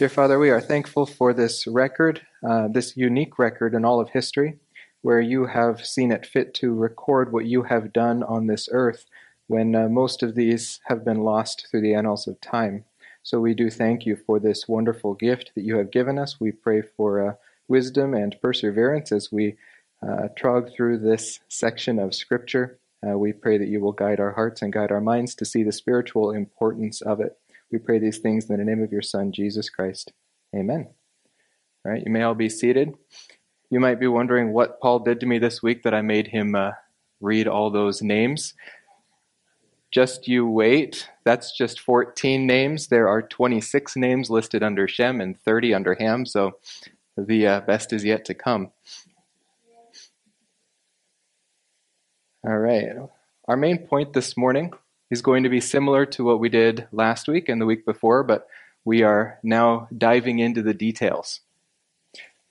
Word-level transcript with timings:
Dear 0.00 0.08
Father, 0.08 0.38
we 0.38 0.48
are 0.48 0.62
thankful 0.62 1.04
for 1.04 1.34
this 1.34 1.66
record, 1.66 2.22
uh, 2.42 2.68
this 2.68 2.96
unique 2.96 3.38
record 3.38 3.74
in 3.74 3.84
all 3.84 4.00
of 4.00 4.08
history, 4.08 4.58
where 5.02 5.20
you 5.20 5.44
have 5.44 5.84
seen 5.84 6.10
it 6.10 6.24
fit 6.24 6.54
to 6.54 6.72
record 6.72 7.34
what 7.34 7.44
you 7.44 7.64
have 7.64 7.92
done 7.92 8.22
on 8.22 8.46
this 8.46 8.66
earth 8.72 9.04
when 9.46 9.74
uh, 9.74 9.90
most 9.90 10.22
of 10.22 10.34
these 10.34 10.80
have 10.86 11.04
been 11.04 11.20
lost 11.20 11.66
through 11.70 11.82
the 11.82 11.92
annals 11.92 12.26
of 12.26 12.40
time. 12.40 12.86
So 13.22 13.40
we 13.40 13.52
do 13.52 13.68
thank 13.68 14.06
you 14.06 14.16
for 14.16 14.40
this 14.40 14.66
wonderful 14.66 15.12
gift 15.12 15.52
that 15.54 15.64
you 15.64 15.76
have 15.76 15.90
given 15.90 16.18
us. 16.18 16.40
We 16.40 16.50
pray 16.50 16.80
for 16.80 17.28
uh, 17.28 17.34
wisdom 17.68 18.14
and 18.14 18.40
perseverance 18.40 19.12
as 19.12 19.30
we 19.30 19.56
uh, 20.02 20.28
trog 20.34 20.74
through 20.74 21.00
this 21.00 21.40
section 21.50 21.98
of 21.98 22.14
Scripture. 22.14 22.78
Uh, 23.06 23.18
we 23.18 23.34
pray 23.34 23.58
that 23.58 23.68
you 23.68 23.80
will 23.80 23.92
guide 23.92 24.18
our 24.18 24.32
hearts 24.32 24.62
and 24.62 24.72
guide 24.72 24.92
our 24.92 25.02
minds 25.02 25.34
to 25.34 25.44
see 25.44 25.62
the 25.62 25.72
spiritual 25.72 26.30
importance 26.30 27.02
of 27.02 27.20
it. 27.20 27.36
We 27.72 27.78
pray 27.78 27.98
these 27.98 28.18
things 28.18 28.50
in 28.50 28.56
the 28.56 28.64
name 28.64 28.82
of 28.82 28.90
your 28.90 29.02
Son, 29.02 29.30
Jesus 29.30 29.70
Christ. 29.70 30.12
Amen. 30.54 30.88
All 31.84 31.92
right, 31.92 32.02
you 32.04 32.10
may 32.10 32.22
all 32.22 32.34
be 32.34 32.48
seated. 32.48 32.94
You 33.70 33.78
might 33.78 34.00
be 34.00 34.08
wondering 34.08 34.52
what 34.52 34.80
Paul 34.80 34.98
did 34.98 35.20
to 35.20 35.26
me 35.26 35.38
this 35.38 35.62
week 35.62 35.84
that 35.84 35.94
I 35.94 36.02
made 36.02 36.28
him 36.28 36.56
uh, 36.56 36.72
read 37.20 37.46
all 37.46 37.70
those 37.70 38.02
names. 38.02 38.54
Just 39.92 40.26
you 40.26 40.48
wait. 40.48 41.08
That's 41.24 41.56
just 41.56 41.80
14 41.80 42.44
names. 42.44 42.88
There 42.88 43.08
are 43.08 43.22
26 43.22 43.96
names 43.96 44.30
listed 44.30 44.62
under 44.62 44.88
Shem 44.88 45.20
and 45.20 45.40
30 45.40 45.74
under 45.74 45.94
Ham, 45.94 46.26
so 46.26 46.58
the 47.16 47.46
uh, 47.46 47.60
best 47.60 47.92
is 47.92 48.04
yet 48.04 48.24
to 48.24 48.34
come. 48.34 48.72
All 52.44 52.58
right. 52.58 52.88
Our 53.46 53.56
main 53.56 53.78
point 53.78 54.12
this 54.12 54.36
morning 54.36 54.72
is 55.10 55.22
going 55.22 55.42
to 55.42 55.48
be 55.48 55.60
similar 55.60 56.06
to 56.06 56.24
what 56.24 56.40
we 56.40 56.48
did 56.48 56.86
last 56.92 57.28
week 57.28 57.48
and 57.48 57.60
the 57.60 57.66
week 57.66 57.84
before, 57.84 58.22
but 58.22 58.46
we 58.84 59.02
are 59.02 59.38
now 59.42 59.88
diving 59.96 60.38
into 60.38 60.62
the 60.62 60.74
details. 60.74 61.40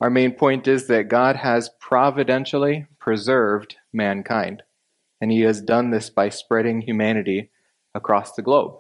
Our 0.02 0.10
main 0.10 0.34
point 0.34 0.68
is 0.68 0.88
that 0.88 1.10
God 1.10 1.38
has 1.38 1.70
providentially 1.80 2.88
preserved 3.00 3.78
mankind, 3.92 4.64
and 5.20 5.32
He 5.32 5.42
has 5.42 5.62
done 5.62 5.92
this 5.92 6.10
by 6.10 6.30
spreading 6.30 6.82
humanity 6.82 7.50
across 7.94 8.34
the 8.34 8.42
globe. 8.42 8.76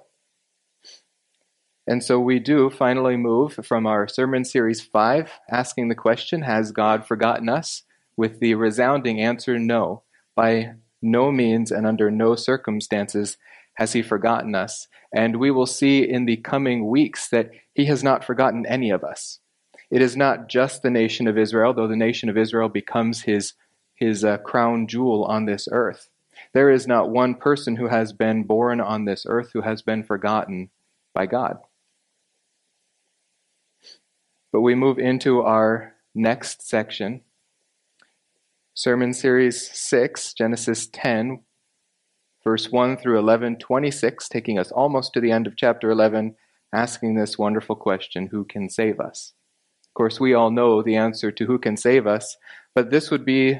And 1.87 2.03
so 2.03 2.19
we 2.19 2.39
do 2.39 2.69
finally 2.69 3.17
move 3.17 3.59
from 3.63 3.87
our 3.87 4.07
sermon 4.07 4.45
series 4.45 4.81
5, 4.81 5.31
asking 5.49 5.87
the 5.87 5.95
question 5.95 6.43
Has 6.43 6.71
God 6.71 7.07
forgotten 7.07 7.49
us? 7.49 7.83
with 8.19 8.41
the 8.41 8.53
resounding 8.53 9.21
answer 9.21 9.57
no. 9.57 10.03
By 10.35 10.73
no 11.01 11.31
means 11.31 11.71
and 11.71 11.87
under 11.87 12.11
no 12.11 12.35
circumstances 12.35 13.37
has 13.79 13.93
he 13.93 14.01
forgotten 14.01 14.55
us? 14.55 14.87
And 15.13 15.37
we 15.37 15.51
will 15.51 15.65
see 15.65 16.07
in 16.07 16.25
the 16.25 16.35
coming 16.35 16.89
weeks 16.89 17.29
that 17.29 17.51
he 17.73 17.85
has 17.85 18.03
not 18.03 18.25
forgotten 18.25 18.65
any 18.65 18.91
of 18.91 19.05
us. 19.05 19.39
It 19.89 20.01
is 20.01 20.17
not 20.17 20.49
just 20.49 20.83
the 20.83 20.89
nation 20.91 21.27
of 21.27 21.37
Israel, 21.37 21.73
though 21.73 21.87
the 21.87 21.95
nation 21.95 22.27
of 22.27 22.37
Israel 22.37 22.67
becomes 22.67 23.21
his, 23.21 23.53
his 23.95 24.25
uh, 24.25 24.37
crown 24.39 24.85
jewel 24.87 25.23
on 25.23 25.45
this 25.45 25.69
earth. 25.71 26.09
There 26.53 26.69
is 26.69 26.87
not 26.87 27.09
one 27.09 27.35
person 27.35 27.77
who 27.77 27.87
has 27.87 28.11
been 28.11 28.43
born 28.43 28.81
on 28.81 29.05
this 29.05 29.25
earth 29.27 29.51
who 29.53 29.61
has 29.61 29.81
been 29.81 30.03
forgotten 30.03 30.69
by 31.13 31.25
God. 31.25 31.59
But 34.51 34.61
we 34.61 34.75
move 34.75 34.99
into 34.99 35.41
our 35.41 35.95
next 36.13 36.67
section, 36.67 37.21
Sermon 38.73 39.13
Series 39.13 39.69
6, 39.71 40.33
Genesis 40.33 40.87
10, 40.91 41.43
verse 42.43 42.71
1 42.71 42.97
through 42.97 43.19
11, 43.19 43.57
26, 43.57 44.29
taking 44.29 44.57
us 44.57 44.71
almost 44.71 45.13
to 45.13 45.21
the 45.21 45.31
end 45.31 45.47
of 45.47 45.55
chapter 45.55 45.91
11, 45.91 46.35
asking 46.73 47.15
this 47.15 47.37
wonderful 47.37 47.75
question 47.75 48.27
Who 48.27 48.45
can 48.45 48.69
save 48.69 48.99
us? 48.99 49.33
Of 49.89 49.93
course, 49.93 50.19
we 50.19 50.33
all 50.33 50.51
know 50.51 50.81
the 50.81 50.95
answer 50.95 51.31
to 51.31 51.45
who 51.45 51.57
can 51.59 51.75
save 51.75 52.07
us, 52.07 52.37
but 52.75 52.91
this 52.91 53.11
would 53.11 53.25
be 53.25 53.59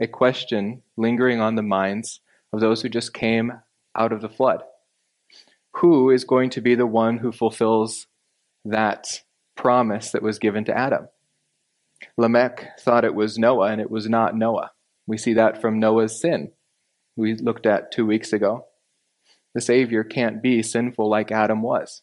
a 0.00 0.06
question 0.06 0.82
lingering 0.96 1.40
on 1.40 1.54
the 1.54 1.62
minds 1.62 2.20
of 2.52 2.60
those 2.60 2.82
who 2.82 2.88
just 2.88 3.14
came 3.14 3.52
out 3.96 4.12
of 4.12 4.20
the 4.20 4.28
flood. 4.28 4.62
Who 5.76 6.10
is 6.10 6.24
going 6.24 6.50
to 6.50 6.60
be 6.60 6.74
the 6.74 6.86
one 6.86 7.18
who 7.18 7.32
fulfills 7.32 8.06
that 8.64 9.22
promise 9.54 10.10
that 10.10 10.22
was 10.22 10.38
given 10.38 10.64
to 10.64 10.76
Adam? 10.76 11.08
Lamech 12.16 12.78
thought 12.80 13.04
it 13.04 13.14
was 13.14 13.38
Noah, 13.38 13.70
and 13.70 13.80
it 13.80 13.90
was 13.90 14.08
not 14.08 14.36
Noah. 14.36 14.72
We 15.06 15.18
see 15.18 15.34
that 15.34 15.60
from 15.60 15.78
Noah's 15.78 16.20
sin 16.20 16.52
we 17.16 17.34
looked 17.34 17.66
at 17.66 17.90
two 17.90 18.06
weeks 18.06 18.32
ago. 18.32 18.66
The 19.54 19.60
Savior 19.60 20.04
can't 20.04 20.42
be 20.42 20.62
sinful 20.62 21.08
like 21.08 21.32
Adam 21.32 21.62
was. 21.62 22.02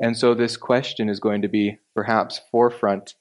And 0.00 0.16
so 0.16 0.34
this 0.34 0.56
question 0.56 1.08
is 1.08 1.20
going 1.20 1.42
to 1.42 1.48
be 1.48 1.78
perhaps 1.94 2.40
forefront 2.50 3.14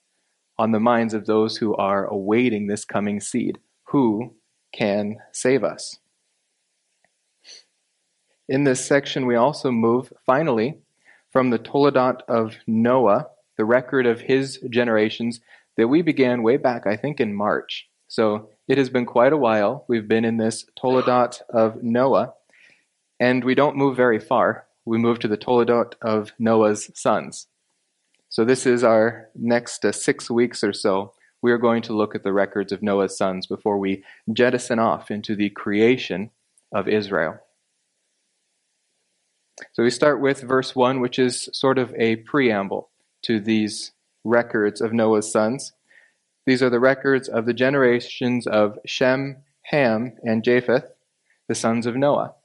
on 0.57 0.71
the 0.71 0.79
minds 0.79 1.13
of 1.13 1.25
those 1.25 1.57
who 1.57 1.75
are 1.75 2.05
awaiting 2.05 2.67
this 2.67 2.85
coming 2.85 3.19
seed. 3.19 3.59
Who 3.89 4.35
can 4.73 5.17
save 5.31 5.63
us? 5.63 5.99
In 8.49 8.63
this 8.63 8.85
section, 8.85 9.25
we 9.25 9.35
also 9.35 9.71
move 9.71 10.11
finally 10.25 10.79
from 11.31 11.49
the 11.49 11.59
Toledot 11.59 12.21
of 12.27 12.55
Noah, 12.67 13.27
the 13.57 13.65
record 13.65 14.05
of 14.05 14.21
his 14.21 14.59
generations 14.69 15.39
that 15.77 15.87
we 15.87 16.01
began 16.01 16.43
way 16.43 16.57
back, 16.57 16.85
I 16.85 16.95
think, 16.95 17.19
in 17.19 17.33
March. 17.33 17.87
So 18.13 18.49
it 18.67 18.77
has 18.77 18.91
been 18.91 19.07
quite 19.07 19.33
a 19.33 19.37
while. 19.37 19.85
We've 19.87 20.07
been 20.07 20.23
in 20.23 20.37
this 20.37 20.65
Toledot 20.79 21.41
of 21.49 21.81
Noah, 21.81 22.35
and 23.19 23.43
we 23.43 23.55
don't 23.55 23.75
move 23.75 23.97
very 23.97 24.19
far. 24.19 24.67
We 24.85 24.99
move 24.99 25.17
to 25.21 25.27
the 25.27 25.35
Toledot 25.35 25.93
of 25.99 26.31
Noah's 26.37 26.91
sons. 26.93 27.47
So 28.29 28.45
this 28.45 28.67
is 28.67 28.83
our 28.83 29.29
next 29.33 29.83
uh, 29.83 29.91
six 29.91 30.29
weeks 30.29 30.63
or 30.63 30.73
so. 30.73 31.13
We 31.41 31.51
are 31.51 31.57
going 31.57 31.81
to 31.83 31.93
look 31.95 32.13
at 32.13 32.21
the 32.21 32.33
records 32.33 32.71
of 32.71 32.83
Noah's 32.83 33.17
sons 33.17 33.47
before 33.47 33.79
we 33.79 34.03
jettison 34.31 34.77
off 34.77 35.09
into 35.09 35.35
the 35.35 35.49
creation 35.49 36.29
of 36.71 36.87
Israel. 36.87 37.39
So 39.71 39.81
we 39.81 39.89
start 39.89 40.21
with 40.21 40.43
verse 40.43 40.75
1, 40.75 40.99
which 40.99 41.17
is 41.17 41.49
sort 41.51 41.79
of 41.79 41.91
a 41.97 42.17
preamble 42.17 42.91
to 43.23 43.39
these 43.39 43.91
records 44.23 44.81
of 44.81 44.93
Noah's 44.93 45.31
sons. 45.31 45.73
These 46.45 46.61
are 46.61 46.69
the 46.69 46.79
records 46.79 47.29
of 47.29 47.45
the 47.45 47.53
generations 47.53 48.47
of 48.47 48.77
Shem, 48.85 49.37
Ham, 49.63 50.17
and 50.23 50.43
Japheth, 50.43 50.91
the 51.47 51.55
sons 51.55 51.85
of 51.85 51.95
Noah. 51.95 52.35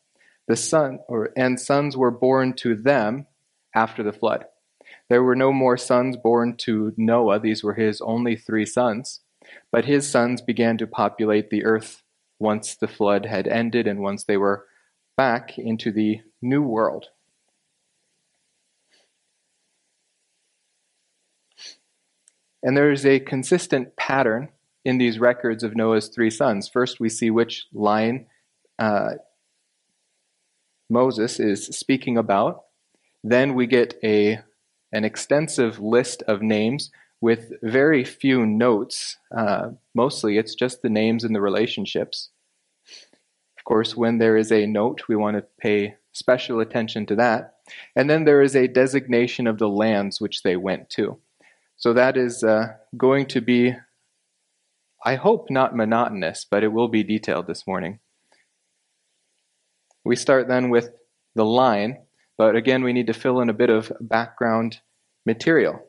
The 0.46 0.56
son 0.56 1.00
or 1.08 1.30
and 1.36 1.60
sons 1.60 1.96
were 1.96 2.10
born 2.10 2.54
to 2.54 2.74
them 2.74 3.26
after 3.74 4.02
the 4.02 4.12
flood. 4.12 4.44
There 5.08 5.22
were 5.22 5.36
no 5.36 5.52
more 5.52 5.76
sons 5.76 6.16
born 6.16 6.56
to 6.58 6.92
Noah, 6.96 7.40
these 7.40 7.62
were 7.62 7.74
his 7.74 8.00
only 8.00 8.36
three 8.36 8.64
sons. 8.64 9.20
But 9.72 9.84
his 9.84 10.08
sons 10.08 10.42
began 10.42 10.78
to 10.78 10.86
populate 10.86 11.50
the 11.50 11.64
earth 11.64 12.02
once 12.38 12.76
the 12.76 12.88
flood 12.88 13.26
had 13.26 13.48
ended 13.48 13.86
and 13.86 14.00
once 14.00 14.24
they 14.24 14.36
were 14.36 14.66
back 15.16 15.58
into 15.58 15.90
the 15.90 16.20
new 16.40 16.62
world. 16.62 17.06
And 22.62 22.76
there 22.76 22.90
is 22.90 23.06
a 23.06 23.20
consistent 23.20 23.96
pattern 23.96 24.48
in 24.84 24.98
these 24.98 25.18
records 25.18 25.62
of 25.62 25.76
Noah's 25.76 26.08
three 26.08 26.30
sons. 26.30 26.68
First, 26.68 26.98
we 26.98 27.08
see 27.08 27.30
which 27.30 27.66
line 27.72 28.26
uh, 28.78 29.14
Moses 30.90 31.38
is 31.38 31.66
speaking 31.66 32.16
about. 32.16 32.64
Then 33.22 33.54
we 33.54 33.66
get 33.66 33.94
a, 34.02 34.40
an 34.92 35.04
extensive 35.04 35.78
list 35.78 36.22
of 36.22 36.42
names 36.42 36.90
with 37.20 37.52
very 37.62 38.04
few 38.04 38.46
notes. 38.46 39.16
Uh, 39.36 39.70
mostly, 39.94 40.38
it's 40.38 40.54
just 40.54 40.82
the 40.82 40.88
names 40.88 41.24
and 41.24 41.34
the 41.34 41.40
relationships. 41.40 42.30
Of 43.58 43.64
course, 43.64 43.96
when 43.96 44.18
there 44.18 44.36
is 44.36 44.50
a 44.50 44.66
note, 44.66 45.02
we 45.08 45.16
want 45.16 45.36
to 45.36 45.44
pay 45.60 45.96
special 46.12 46.60
attention 46.60 47.06
to 47.06 47.16
that. 47.16 47.54
And 47.94 48.08
then 48.08 48.24
there 48.24 48.40
is 48.40 48.56
a 48.56 48.66
designation 48.66 49.46
of 49.46 49.58
the 49.58 49.68
lands 49.68 50.20
which 50.20 50.42
they 50.42 50.56
went 50.56 50.88
to. 50.90 51.18
So 51.78 51.92
that 51.92 52.16
is 52.16 52.42
uh, 52.42 52.74
going 52.96 53.26
to 53.26 53.40
be, 53.40 53.76
I 55.04 55.14
hope, 55.14 55.48
not 55.48 55.76
monotonous, 55.76 56.44
but 56.44 56.64
it 56.64 56.72
will 56.72 56.88
be 56.88 57.04
detailed 57.04 57.46
this 57.46 57.68
morning. 57.68 58.00
We 60.04 60.16
start 60.16 60.48
then 60.48 60.70
with 60.70 60.90
the 61.36 61.44
line, 61.44 61.98
but 62.36 62.56
again, 62.56 62.82
we 62.82 62.92
need 62.92 63.06
to 63.06 63.12
fill 63.14 63.40
in 63.40 63.48
a 63.48 63.54
bit 63.54 63.70
of 63.70 63.92
background 64.00 64.80
material. 65.24 65.84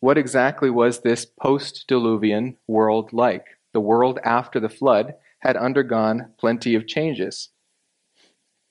What 0.00 0.16
exactly 0.16 0.70
was 0.70 1.00
this 1.00 1.26
post 1.26 1.84
diluvian 1.88 2.56
world 2.66 3.12
like? 3.12 3.58
The 3.74 3.80
world 3.80 4.18
after 4.24 4.58
the 4.60 4.70
flood 4.70 5.14
had 5.40 5.58
undergone 5.58 6.32
plenty 6.38 6.74
of 6.74 6.86
changes. 6.86 7.50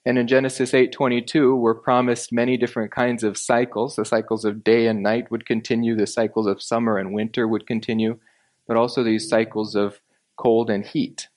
And 0.06 0.20
in 0.20 0.28
Genesis 0.28 0.74
8:22, 0.74 1.56
we're 1.56 1.74
promised 1.74 2.32
many 2.32 2.58
different 2.58 2.92
kinds 2.92 3.24
of 3.24 3.38
cycles. 3.38 3.96
The 3.96 4.06
cycles 4.06 4.46
of 4.46 4.64
day 4.64 4.86
and 4.86 5.02
night 5.02 5.32
would 5.32 5.48
continue, 5.48 5.96
the 5.96 6.06
cycles 6.06 6.46
of 6.46 6.62
summer 6.62 6.98
and 6.98 7.14
winter 7.14 7.48
would 7.48 7.66
continue, 7.66 8.20
but 8.68 8.78
also 8.78 9.04
these 9.04 9.28
cycles 9.28 9.76
of 9.76 10.02
cold 10.38 10.70
and 10.70 10.86
heat. 10.86 11.28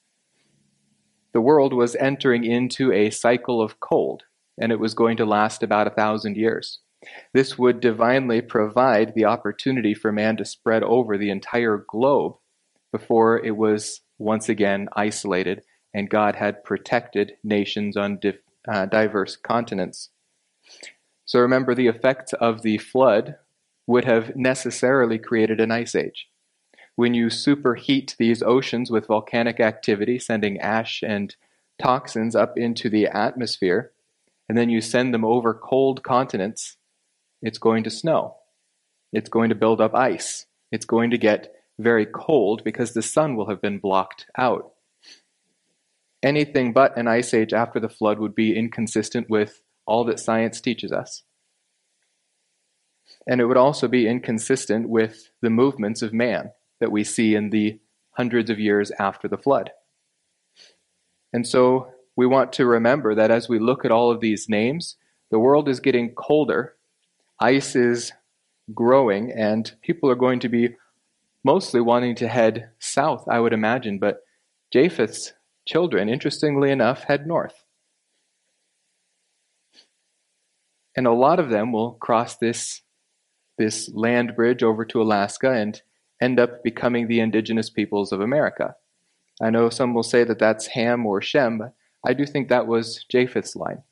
The 1.32 1.40
world 1.40 1.72
was 1.72 1.96
entering 1.96 2.44
into 2.44 2.92
a 2.92 3.10
cycle 3.10 3.62
of 3.62 3.80
cold, 3.80 4.24
and 4.60 4.70
it 4.70 4.80
was 4.80 4.92
going 4.92 5.16
to 5.16 5.24
last 5.24 5.62
about 5.62 5.86
a 5.86 5.90
thousand 5.90 6.36
years. 6.36 6.80
This 7.32 7.56
would 7.56 7.80
divinely 7.80 8.42
provide 8.42 9.14
the 9.14 9.24
opportunity 9.24 9.94
for 9.94 10.12
man 10.12 10.36
to 10.36 10.44
spread 10.44 10.82
over 10.82 11.16
the 11.16 11.30
entire 11.30 11.82
globe 11.88 12.36
before 12.92 13.38
it 13.38 13.56
was 13.56 14.00
once 14.18 14.48
again 14.48 14.88
isolated 14.94 15.62
and 15.94 16.10
God 16.10 16.36
had 16.36 16.64
protected 16.64 17.32
nations 17.42 17.96
on 17.96 18.18
dif- 18.18 18.40
uh, 18.70 18.86
diverse 18.86 19.36
continents. 19.36 20.10
So 21.24 21.40
remember, 21.40 21.74
the 21.74 21.88
effects 21.88 22.32
of 22.34 22.62
the 22.62 22.78
flood 22.78 23.36
would 23.86 24.04
have 24.04 24.36
necessarily 24.36 25.18
created 25.18 25.60
an 25.60 25.70
ice 25.70 25.94
age. 25.94 26.28
When 26.96 27.14
you 27.14 27.26
superheat 27.26 28.16
these 28.16 28.42
oceans 28.42 28.90
with 28.90 29.06
volcanic 29.06 29.60
activity, 29.60 30.18
sending 30.18 30.58
ash 30.58 31.02
and 31.02 31.34
toxins 31.80 32.34
up 32.34 32.58
into 32.58 32.90
the 32.90 33.06
atmosphere, 33.06 33.92
and 34.48 34.58
then 34.58 34.68
you 34.68 34.80
send 34.80 35.14
them 35.14 35.24
over 35.24 35.54
cold 35.54 36.02
continents, 36.02 36.76
it's 37.40 37.58
going 37.58 37.84
to 37.84 37.90
snow. 37.90 38.36
It's 39.12 39.28
going 39.28 39.48
to 39.48 39.54
build 39.54 39.80
up 39.80 39.94
ice. 39.94 40.46
It's 40.72 40.84
going 40.84 41.10
to 41.10 41.18
get 41.18 41.54
very 41.78 42.04
cold 42.04 42.64
because 42.64 42.92
the 42.92 43.02
sun 43.02 43.36
will 43.36 43.48
have 43.48 43.62
been 43.62 43.78
blocked 43.78 44.26
out. 44.36 44.72
Anything 46.22 46.72
but 46.72 46.96
an 46.96 47.06
ice 47.06 47.32
age 47.32 47.52
after 47.52 47.78
the 47.78 47.88
flood 47.88 48.18
would 48.18 48.34
be 48.34 48.56
inconsistent 48.56 49.30
with 49.30 49.62
all 49.86 50.04
that 50.04 50.20
science 50.20 50.60
teaches 50.60 50.92
us. 50.92 51.22
And 53.26 53.40
it 53.40 53.44
would 53.44 53.56
also 53.56 53.88
be 53.88 54.08
inconsistent 54.08 54.88
with 54.88 55.30
the 55.40 55.50
movements 55.50 56.02
of 56.02 56.12
man 56.12 56.50
that 56.80 56.92
we 56.92 57.04
see 57.04 57.34
in 57.34 57.50
the 57.50 57.78
hundreds 58.12 58.50
of 58.50 58.58
years 58.58 58.90
after 58.98 59.28
the 59.28 59.38
flood. 59.38 59.70
And 61.32 61.46
so 61.46 61.92
we 62.16 62.26
want 62.26 62.52
to 62.54 62.66
remember 62.66 63.14
that 63.14 63.30
as 63.30 63.48
we 63.48 63.58
look 63.58 63.84
at 63.84 63.92
all 63.92 64.10
of 64.10 64.20
these 64.20 64.48
names, 64.48 64.96
the 65.30 65.38
world 65.38 65.68
is 65.68 65.78
getting 65.78 66.14
colder, 66.14 66.74
ice 67.38 67.76
is 67.76 68.12
growing, 68.74 69.30
and 69.30 69.72
people 69.82 70.10
are 70.10 70.16
going 70.16 70.40
to 70.40 70.48
be 70.48 70.76
mostly 71.44 71.80
wanting 71.80 72.14
to 72.16 72.28
head 72.28 72.70
south, 72.78 73.28
I 73.28 73.40
would 73.40 73.52
imagine. 73.52 73.98
But 73.98 74.22
Japheth's 74.72 75.32
children, 75.68 76.08
interestingly 76.08 76.70
enough, 76.70 77.04
head 77.04 77.26
north. 77.26 77.62
And 80.96 81.06
a 81.06 81.12
lot 81.12 81.38
of 81.38 81.50
them 81.50 81.72
will 81.72 81.92
cross 81.92 82.36
this, 82.36 82.80
this 83.58 83.88
land 83.92 84.34
bridge 84.34 84.62
over 84.62 84.84
to 84.86 85.02
Alaska 85.02 85.52
and 85.52 85.80
end 86.20 86.40
up 86.40 86.64
becoming 86.64 87.06
the 87.06 87.20
indigenous 87.20 87.68
peoples 87.70 88.10
of 88.10 88.20
America. 88.20 88.74
I 89.40 89.50
know 89.50 89.68
some 89.68 89.94
will 89.94 90.02
say 90.02 90.24
that 90.24 90.38
that's 90.38 90.68
Ham 90.68 91.06
or 91.06 91.20
Shem, 91.20 91.58
but 91.58 91.74
I 92.04 92.14
do 92.14 92.24
think 92.24 92.48
that 92.48 92.66
was 92.66 93.04
Japheth's 93.08 93.54
line. 93.54 93.82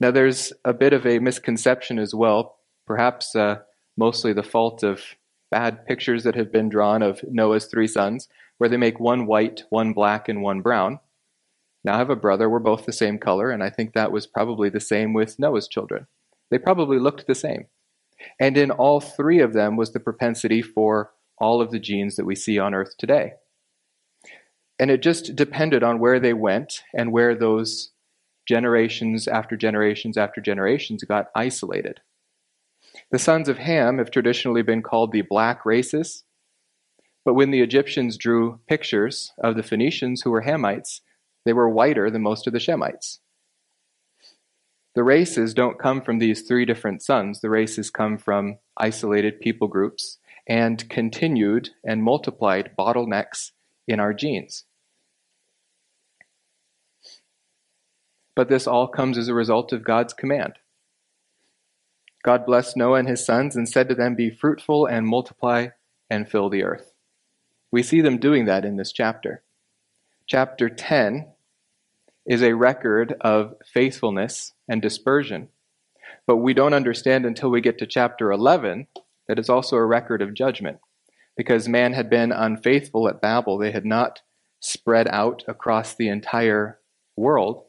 Now, 0.00 0.10
there's 0.10 0.52
a 0.64 0.72
bit 0.72 0.92
of 0.92 1.06
a 1.06 1.18
misconception 1.18 1.98
as 1.98 2.14
well, 2.14 2.56
perhaps 2.86 3.36
uh, 3.36 3.58
mostly 3.96 4.32
the 4.32 4.42
fault 4.42 4.82
of 4.82 5.02
bad 5.50 5.86
pictures 5.86 6.24
that 6.24 6.34
have 6.34 6.50
been 6.50 6.70
drawn 6.70 7.02
of 7.02 7.20
Noah's 7.28 7.66
three 7.66 7.86
sons, 7.86 8.28
where 8.62 8.68
they 8.68 8.76
make 8.76 9.00
one 9.00 9.26
white, 9.26 9.64
one 9.70 9.92
black, 9.92 10.28
and 10.28 10.40
one 10.40 10.60
brown. 10.60 11.00
Now 11.82 11.94
I 11.94 11.98
have 11.98 12.10
a 12.10 12.14
brother, 12.14 12.48
we're 12.48 12.60
both 12.60 12.86
the 12.86 12.92
same 12.92 13.18
color, 13.18 13.50
and 13.50 13.60
I 13.60 13.70
think 13.70 13.92
that 13.92 14.12
was 14.12 14.24
probably 14.24 14.68
the 14.68 14.78
same 14.78 15.12
with 15.12 15.36
Noah's 15.36 15.66
children. 15.66 16.06
They 16.48 16.58
probably 16.58 17.00
looked 17.00 17.26
the 17.26 17.34
same. 17.34 17.66
And 18.38 18.56
in 18.56 18.70
all 18.70 19.00
three 19.00 19.40
of 19.40 19.52
them 19.52 19.74
was 19.74 19.92
the 19.92 19.98
propensity 19.98 20.62
for 20.62 21.10
all 21.38 21.60
of 21.60 21.72
the 21.72 21.80
genes 21.80 22.14
that 22.14 22.24
we 22.24 22.36
see 22.36 22.56
on 22.56 22.72
Earth 22.72 22.96
today. 22.96 23.32
And 24.78 24.92
it 24.92 25.02
just 25.02 25.34
depended 25.34 25.82
on 25.82 25.98
where 25.98 26.20
they 26.20 26.32
went 26.32 26.84
and 26.94 27.10
where 27.10 27.34
those 27.34 27.90
generations 28.46 29.26
after 29.26 29.56
generations 29.56 30.16
after 30.16 30.40
generations 30.40 31.02
got 31.02 31.30
isolated. 31.34 31.98
The 33.10 33.18
sons 33.18 33.48
of 33.48 33.58
Ham 33.58 33.98
have 33.98 34.12
traditionally 34.12 34.62
been 34.62 34.82
called 34.82 35.10
the 35.10 35.22
black 35.22 35.66
races, 35.66 36.22
but 37.24 37.34
when 37.34 37.50
the 37.50 37.60
Egyptians 37.60 38.16
drew 38.16 38.60
pictures 38.68 39.32
of 39.38 39.56
the 39.56 39.62
Phoenicians 39.62 40.22
who 40.22 40.30
were 40.30 40.42
Hamites, 40.42 41.00
they 41.44 41.52
were 41.52 41.68
whiter 41.68 42.10
than 42.10 42.22
most 42.22 42.46
of 42.46 42.52
the 42.52 42.58
Shemites. 42.58 43.18
The 44.94 45.04
races 45.04 45.54
don't 45.54 45.78
come 45.78 46.02
from 46.02 46.18
these 46.18 46.42
three 46.42 46.64
different 46.64 47.02
sons. 47.02 47.40
The 47.40 47.48
races 47.50 47.90
come 47.90 48.18
from 48.18 48.58
isolated 48.76 49.40
people 49.40 49.68
groups 49.68 50.18
and 50.46 50.88
continued 50.90 51.70
and 51.84 52.02
multiplied 52.02 52.72
bottlenecks 52.78 53.52
in 53.88 54.00
our 54.00 54.12
genes. 54.12 54.64
But 58.34 58.48
this 58.48 58.66
all 58.66 58.88
comes 58.88 59.16
as 59.16 59.28
a 59.28 59.34
result 59.34 59.72
of 59.72 59.84
God's 59.84 60.12
command. 60.12 60.54
God 62.22 62.46
blessed 62.46 62.76
Noah 62.76 62.98
and 62.98 63.08
his 63.08 63.24
sons 63.24 63.56
and 63.56 63.68
said 63.68 63.88
to 63.88 63.94
them, 63.94 64.14
Be 64.14 64.30
fruitful 64.30 64.86
and 64.86 65.06
multiply 65.06 65.68
and 66.08 66.28
fill 66.28 66.48
the 66.48 66.62
earth. 66.62 66.91
We 67.72 67.82
see 67.82 68.02
them 68.02 68.18
doing 68.18 68.44
that 68.44 68.66
in 68.66 68.76
this 68.76 68.92
chapter. 68.92 69.42
Chapter 70.26 70.68
10 70.68 71.26
is 72.26 72.42
a 72.42 72.54
record 72.54 73.16
of 73.22 73.54
faithfulness 73.64 74.52
and 74.68 74.80
dispersion. 74.80 75.48
But 76.26 76.36
we 76.36 76.54
don't 76.54 76.74
understand 76.74 77.26
until 77.26 77.50
we 77.50 77.62
get 77.62 77.78
to 77.78 77.86
chapter 77.86 78.30
11 78.30 78.86
that 79.26 79.38
it's 79.38 79.48
also 79.48 79.76
a 79.76 79.86
record 79.86 80.22
of 80.22 80.34
judgment. 80.34 80.78
Because 81.36 81.66
man 81.66 81.94
had 81.94 82.10
been 82.10 82.30
unfaithful 82.30 83.08
at 83.08 83.22
Babel, 83.22 83.56
they 83.56 83.72
had 83.72 83.86
not 83.86 84.20
spread 84.60 85.08
out 85.08 85.42
across 85.48 85.94
the 85.94 86.08
entire 86.08 86.78
world. 87.16 87.64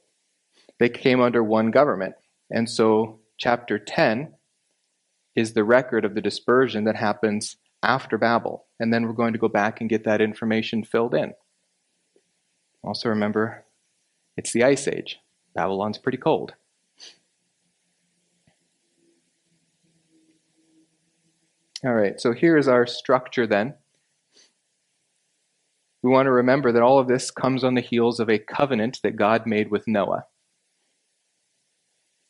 They 0.80 0.90
came 0.90 1.22
under 1.22 1.42
one 1.42 1.72
government. 1.72 2.16
And 2.52 2.70
so, 2.70 3.20
chapter 3.38 3.80
10 3.80 4.34
is 5.36 5.54
the 5.54 5.64
record 5.64 6.04
of 6.04 6.14
the 6.14 6.22
dispersion 6.22 6.84
that 6.84 6.98
happens 6.98 7.56
after 7.84 8.18
Babel. 8.18 8.66
And 8.80 8.94
then 8.94 9.04
we're 9.04 9.14
going 9.14 9.34
to 9.34 9.40
go 9.40 9.48
back 9.48 9.82
and 9.82 9.90
get 9.90 10.06
that 10.06 10.22
information 10.22 10.84
filled 10.84 11.14
in. 11.14 11.34
Also, 12.84 13.10
remember, 13.10 13.66
it's 14.36 14.52
the 14.52 14.64
Ice 14.64 14.88
Age. 14.88 15.20
Babylon's 15.54 15.98
pretty 15.98 16.18
cold. 16.18 16.54
All 21.86 21.94
right, 21.94 22.20
so 22.20 22.32
here's 22.32 22.68
our 22.68 22.88
structure 22.88 23.46
then. 23.46 23.76
We 26.02 26.10
want 26.10 26.28
to 26.28 26.32
remember 26.32 26.72
that 26.72 26.82
all 26.82 27.00
of 27.00 27.08
this 27.08 27.30
comes 27.30 27.64
on 27.64 27.76
the 27.76 27.82
heels 27.82 28.20
of 28.20 28.30
a 28.30 28.40
covenant 28.40 29.00
that 29.04 29.16
God 29.16 29.46
made 29.46 29.70
with 29.70 29.88
Noah. 29.88 30.26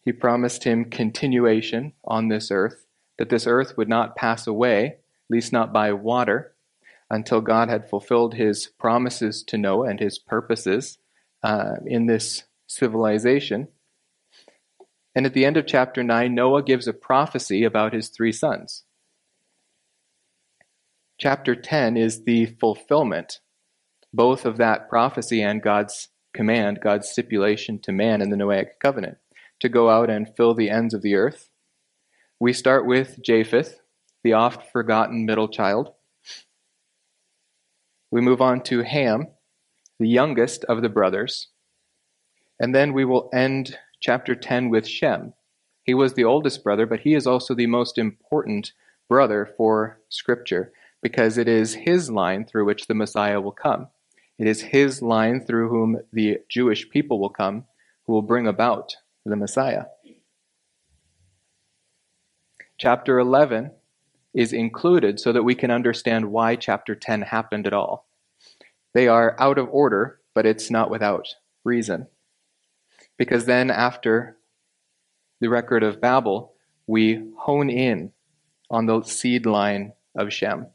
He 0.04 0.12
promised 0.12 0.64
him 0.64 0.86
continuation 0.86 1.94
on 2.04 2.28
this 2.28 2.52
earth 2.52 2.86
that 3.18 3.30
this 3.30 3.48
earth 3.48 3.78
would 3.78 3.90
not 3.90 4.16
pass 4.16 4.48
away, 4.48 4.98
least 5.30 5.54
not 5.54 5.74
by 5.74 5.92
water, 5.94 6.56
until 7.10 7.42
God 7.42 7.70
had 7.70 7.90
fulfilled 7.90 8.34
his 8.34 8.68
promises 8.68 9.44
to 9.44 9.58
Noah 9.58 9.90
and 9.90 10.00
his 10.00 10.18
purposes 10.18 10.98
uh, 11.44 11.76
in 11.86 12.08
this 12.08 12.44
civilization. 12.68 13.68
And 15.16 15.26
at 15.26 15.34
the 15.34 15.46
end 15.46 15.58
of 15.58 15.68
chapter 15.68 16.02
9, 16.04 16.34
Noah 16.34 16.64
gives 16.64 16.88
a 16.88 16.94
prophecy 16.94 17.64
about 17.64 17.94
his 17.94 18.10
three 18.10 18.32
sons. 18.32 18.84
Chapter 21.20 21.56
10 21.56 21.98
is 21.98 22.24
the 22.24 22.48
fulfillment 22.60 23.40
both 24.16 24.46
of 24.46 24.58
that 24.58 24.90
prophecy 24.90 25.42
and 25.42 25.62
God's 25.62 26.10
command, 26.36 26.80
God's 26.84 27.10
stipulation 27.10 27.80
to 27.80 27.92
man 27.92 28.22
in 28.22 28.30
the 28.30 28.36
Noahic 28.36 28.80
covenant 28.80 29.18
to 29.60 29.70
go 29.70 29.90
out 29.90 30.10
and 30.10 30.36
fill 30.36 30.54
the 30.54 30.70
ends 30.70 30.94
of 30.94 31.02
the 31.02 31.16
earth 31.16 31.50
we 32.44 32.52
start 32.52 32.86
with 32.86 33.22
Japheth, 33.24 33.80
the 34.24 34.34
oft 34.34 34.72
forgotten 34.72 35.26
middle 35.26 35.48
child. 35.48 35.94
We 38.10 38.22
move 38.22 38.42
on 38.42 38.62
to 38.64 38.84
Ham, 38.84 39.28
the 40.00 40.08
youngest 40.08 40.64
of 40.66 40.82
the 40.82 40.90
brothers. 40.90 41.50
And 42.60 42.74
then 42.74 42.94
we 42.94 43.06
will 43.06 43.30
end 43.34 43.78
chapter 44.00 44.36
10 44.36 44.70
with 44.70 44.88
Shem. 44.88 45.34
He 45.84 45.94
was 45.94 46.14
the 46.14 46.24
oldest 46.24 46.64
brother, 46.64 46.86
but 46.86 47.02
he 47.02 47.14
is 47.14 47.28
also 47.28 47.54
the 47.54 47.68
most 47.68 47.98
important 47.98 48.72
brother 49.10 49.50
for 49.58 50.00
Scripture 50.10 50.72
because 51.02 51.38
it 51.38 51.48
is 51.48 51.74
his 51.74 52.10
line 52.10 52.46
through 52.46 52.66
which 52.66 52.88
the 52.88 52.94
Messiah 52.94 53.42
will 53.42 53.52
come. 53.52 53.88
It 54.40 54.48
is 54.48 54.62
his 54.62 55.02
line 55.02 55.46
through 55.46 55.70
whom 55.70 56.00
the 56.12 56.38
Jewish 56.50 56.90
people 56.90 57.20
will 57.20 57.30
come 57.30 57.66
who 58.06 58.14
will 58.14 58.22
bring 58.22 58.48
about 58.48 58.96
the 59.26 59.36
Messiah. 59.36 59.86
Chapter 62.78 63.20
11 63.20 63.72
is 64.34 64.54
included 64.54 65.20
so 65.20 65.32
that 65.32 65.44
we 65.44 65.56
can 65.56 65.72
understand 65.72 66.32
why 66.32 66.56
chapter 66.56 66.96
10 66.96 67.22
happened 67.22 67.68
at 67.68 67.74
all. 67.74 68.08
They 68.94 69.08
are 69.08 69.36
out 69.40 69.58
of 69.58 69.70
order, 69.72 70.20
but 70.34 70.46
it's 70.46 70.72
not 70.72 70.90
without 70.90 71.28
reason. 71.64 72.08
Because 73.18 73.46
then, 73.46 73.70
after 73.70 74.38
the 75.40 75.50
record 75.50 75.84
of 75.84 76.02
Babel, 76.02 76.54
we 76.88 77.32
hone 77.38 77.70
in 77.70 78.12
on 78.70 78.86
the 78.88 79.04
seed 79.04 79.46
line 79.46 79.94
of 80.16 80.34
Shem. 80.34 80.68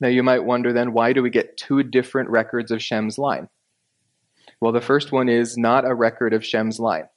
Now, 0.00 0.08
you 0.08 0.22
might 0.22 0.44
wonder 0.44 0.72
then, 0.72 0.92
why 0.92 1.12
do 1.12 1.22
we 1.22 1.30
get 1.30 1.56
two 1.56 1.82
different 1.82 2.30
records 2.30 2.70
of 2.70 2.82
Shem's 2.82 3.18
line? 3.18 3.48
Well, 4.60 4.72
the 4.72 4.80
first 4.80 5.12
one 5.12 5.28
is 5.28 5.58
not 5.58 5.84
a 5.84 5.94
record 5.94 6.32
of 6.32 6.44
Shem's 6.44 6.78
line. 6.78 7.08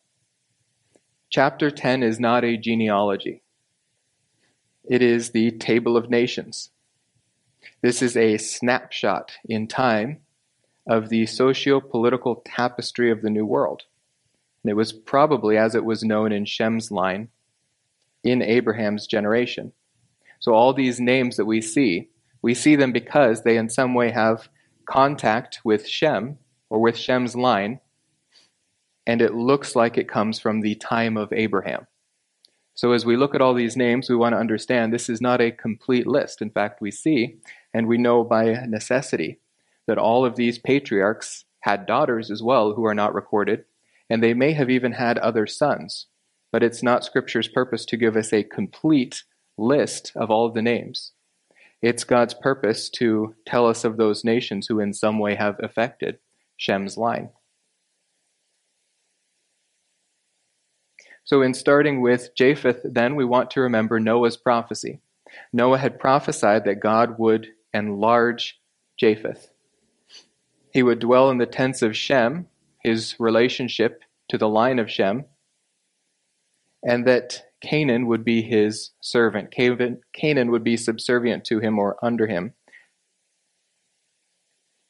Chapter 1.30 1.72
10 1.72 2.04
is 2.04 2.20
not 2.20 2.44
a 2.44 2.58
genealogy, 2.58 3.43
it 4.84 5.02
is 5.02 5.32
the 5.32 5.52
Table 5.52 5.96
of 5.96 6.10
Nations. 6.10 6.70
This 7.82 8.02
is 8.02 8.18
a 8.18 8.38
snapshot 8.38 9.34
in 9.46 9.68
time 9.68 10.20
of 10.88 11.10
the 11.10 11.26
socio 11.26 11.80
political 11.80 12.42
tapestry 12.46 13.10
of 13.12 13.22
the 13.22 13.30
New 13.30 13.46
World. 13.46 13.84
And 14.64 14.72
it 14.72 14.76
was 14.76 14.94
probably 14.94 15.58
as 15.58 15.76
it 15.76 15.86
was 15.86 16.04
known 16.04 16.32
in 16.32 16.46
Shem's 16.46 16.92
line 16.92 17.30
in 18.24 18.42
Abraham's 18.42 19.08
generation. 19.08 19.74
So, 20.40 20.54
all 20.54 20.74
these 20.74 21.00
names 21.00 21.38
that 21.38 21.46
we 21.46 21.62
see, 21.62 22.10
we 22.42 22.54
see 22.54 22.76
them 22.76 22.92
because 22.92 23.44
they 23.44 23.58
in 23.58 23.70
some 23.70 23.94
way 23.94 24.12
have 24.12 24.50
contact 24.86 25.60
with 25.64 25.88
Shem 25.88 26.38
or 26.70 26.80
with 26.80 26.98
Shem's 26.98 27.36
line, 27.36 27.80
and 29.06 29.22
it 29.22 29.34
looks 29.34 29.76
like 29.76 29.98
it 29.98 30.08
comes 30.08 30.40
from 30.40 30.62
the 30.62 30.76
time 30.76 31.18
of 31.18 31.32
Abraham. 31.32 31.88
So, 32.76 32.92
as 32.92 33.06
we 33.06 33.18
look 33.18 33.36
at 33.36 33.42
all 33.42 33.54
these 33.54 33.78
names, 33.78 34.10
we 34.10 34.16
want 34.16 34.34
to 34.34 34.40
understand 34.40 34.92
this 34.92 35.10
is 35.10 35.22
not 35.22 35.42
a 35.42 35.52
complete 35.52 36.08
list. 36.08 36.42
In 36.42 36.50
fact, 36.50 36.82
we 36.82 36.90
see 36.90 37.38
and 37.74 37.88
we 37.88 37.98
know 37.98 38.24
by 38.24 38.66
necessity 38.68 39.40
that 39.88 39.98
all 39.98 40.26
of 40.26 40.36
these 40.36 40.58
patriarchs 40.58 41.46
had 41.62 41.86
daughters 41.86 42.32
as 42.32 42.42
well 42.42 42.74
who 42.74 42.86
are 42.86 42.96
not 42.96 43.14
recorded, 43.14 43.66
and 44.10 44.24
they 44.24 44.34
may 44.34 44.54
have 44.54 44.70
even 44.70 44.94
had 44.94 45.18
other 45.20 45.46
sons. 45.46 46.08
But 46.52 46.64
it's 46.64 46.84
not 46.84 47.06
Scripture's 47.06 47.48
purpose 47.48 47.86
to 47.86 47.98
give 47.98 48.16
us 48.16 48.34
a 48.34 48.44
complete 48.44 49.24
list 49.58 50.12
of 50.16 50.32
all 50.32 50.46
of 50.46 50.54
the 50.54 50.62
names. 50.62 51.12
It's 51.82 52.04
God's 52.04 52.34
purpose 52.34 52.90
to 52.92 53.36
tell 53.46 53.68
us 53.68 53.84
of 53.84 53.98
those 53.98 54.24
nations 54.24 54.68
who 54.68 54.80
in 54.80 54.94
some 54.94 55.20
way 55.20 55.36
have 55.36 55.58
affected 55.62 56.20
Shem's 56.58 56.98
line. 56.98 57.30
So, 61.26 61.42
in 61.42 61.54
starting 61.54 62.02
with 62.02 62.36
Japheth, 62.36 62.82
then, 62.84 63.16
we 63.16 63.24
want 63.24 63.52
to 63.52 63.62
remember 63.62 64.00
Noah's 64.00 64.36
prophecy. 64.36 65.00
Noah 65.52 65.78
had 65.78 66.00
prophesied 66.00 66.66
that 66.66 66.82
God 66.82 67.18
would 67.18 67.48
enlarge 67.74 68.60
Japheth. 69.00 69.50
He 70.72 70.84
would 70.84 71.00
dwell 71.00 71.30
in 71.30 71.38
the 71.38 71.46
tents 71.46 71.82
of 71.82 71.96
Shem, 71.96 72.48
his 72.84 73.16
relationship 73.20 74.02
to 74.30 74.38
the 74.38 74.50
line 74.50 74.80
of 74.80 74.92
Shem, 74.92 75.26
and 76.84 77.08
that 77.08 77.46
Canaan 77.62 78.08
would 78.08 78.26
be 78.26 78.42
his 78.42 78.92
servant. 79.00 79.52
Canaan 79.52 80.52
would 80.52 80.64
be 80.64 80.76
subservient 80.76 81.46
to 81.46 81.60
him 81.60 81.80
or 81.80 81.98
under 82.04 82.28
him. 82.28 82.54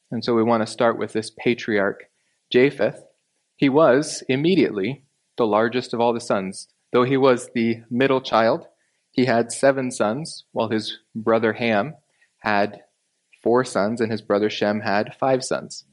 And 0.10 0.26
so 0.26 0.34
we 0.34 0.44
want 0.44 0.66
to 0.66 0.72
start 0.72 0.98
with 0.98 1.14
this 1.14 1.30
patriarch, 1.30 2.06
Japheth. 2.52 3.04
He 3.56 3.70
was 3.70 4.24
immediately 4.28 5.03
the 5.38 5.48
largest 5.48 5.94
of 5.94 6.00
all 6.00 6.14
the 6.14 6.20
sons. 6.20 6.68
Though 6.92 7.04
he 7.04 7.18
was 7.18 7.50
the 7.54 7.82
middle 7.90 8.22
child, 8.22 8.68
he 9.12 9.26
had 9.26 9.52
seven 9.52 9.92
sons, 9.92 10.46
while 10.52 10.70
his 10.70 11.00
brother 11.16 11.54
Ham 11.54 11.96
had 12.40 12.82
four 13.42 13.64
sons, 13.64 14.02
and 14.02 14.12
his 14.12 14.22
brother 14.22 14.50
Shem 14.50 14.82
had 14.82 15.16
five 15.20 15.44
sons. 15.44 15.86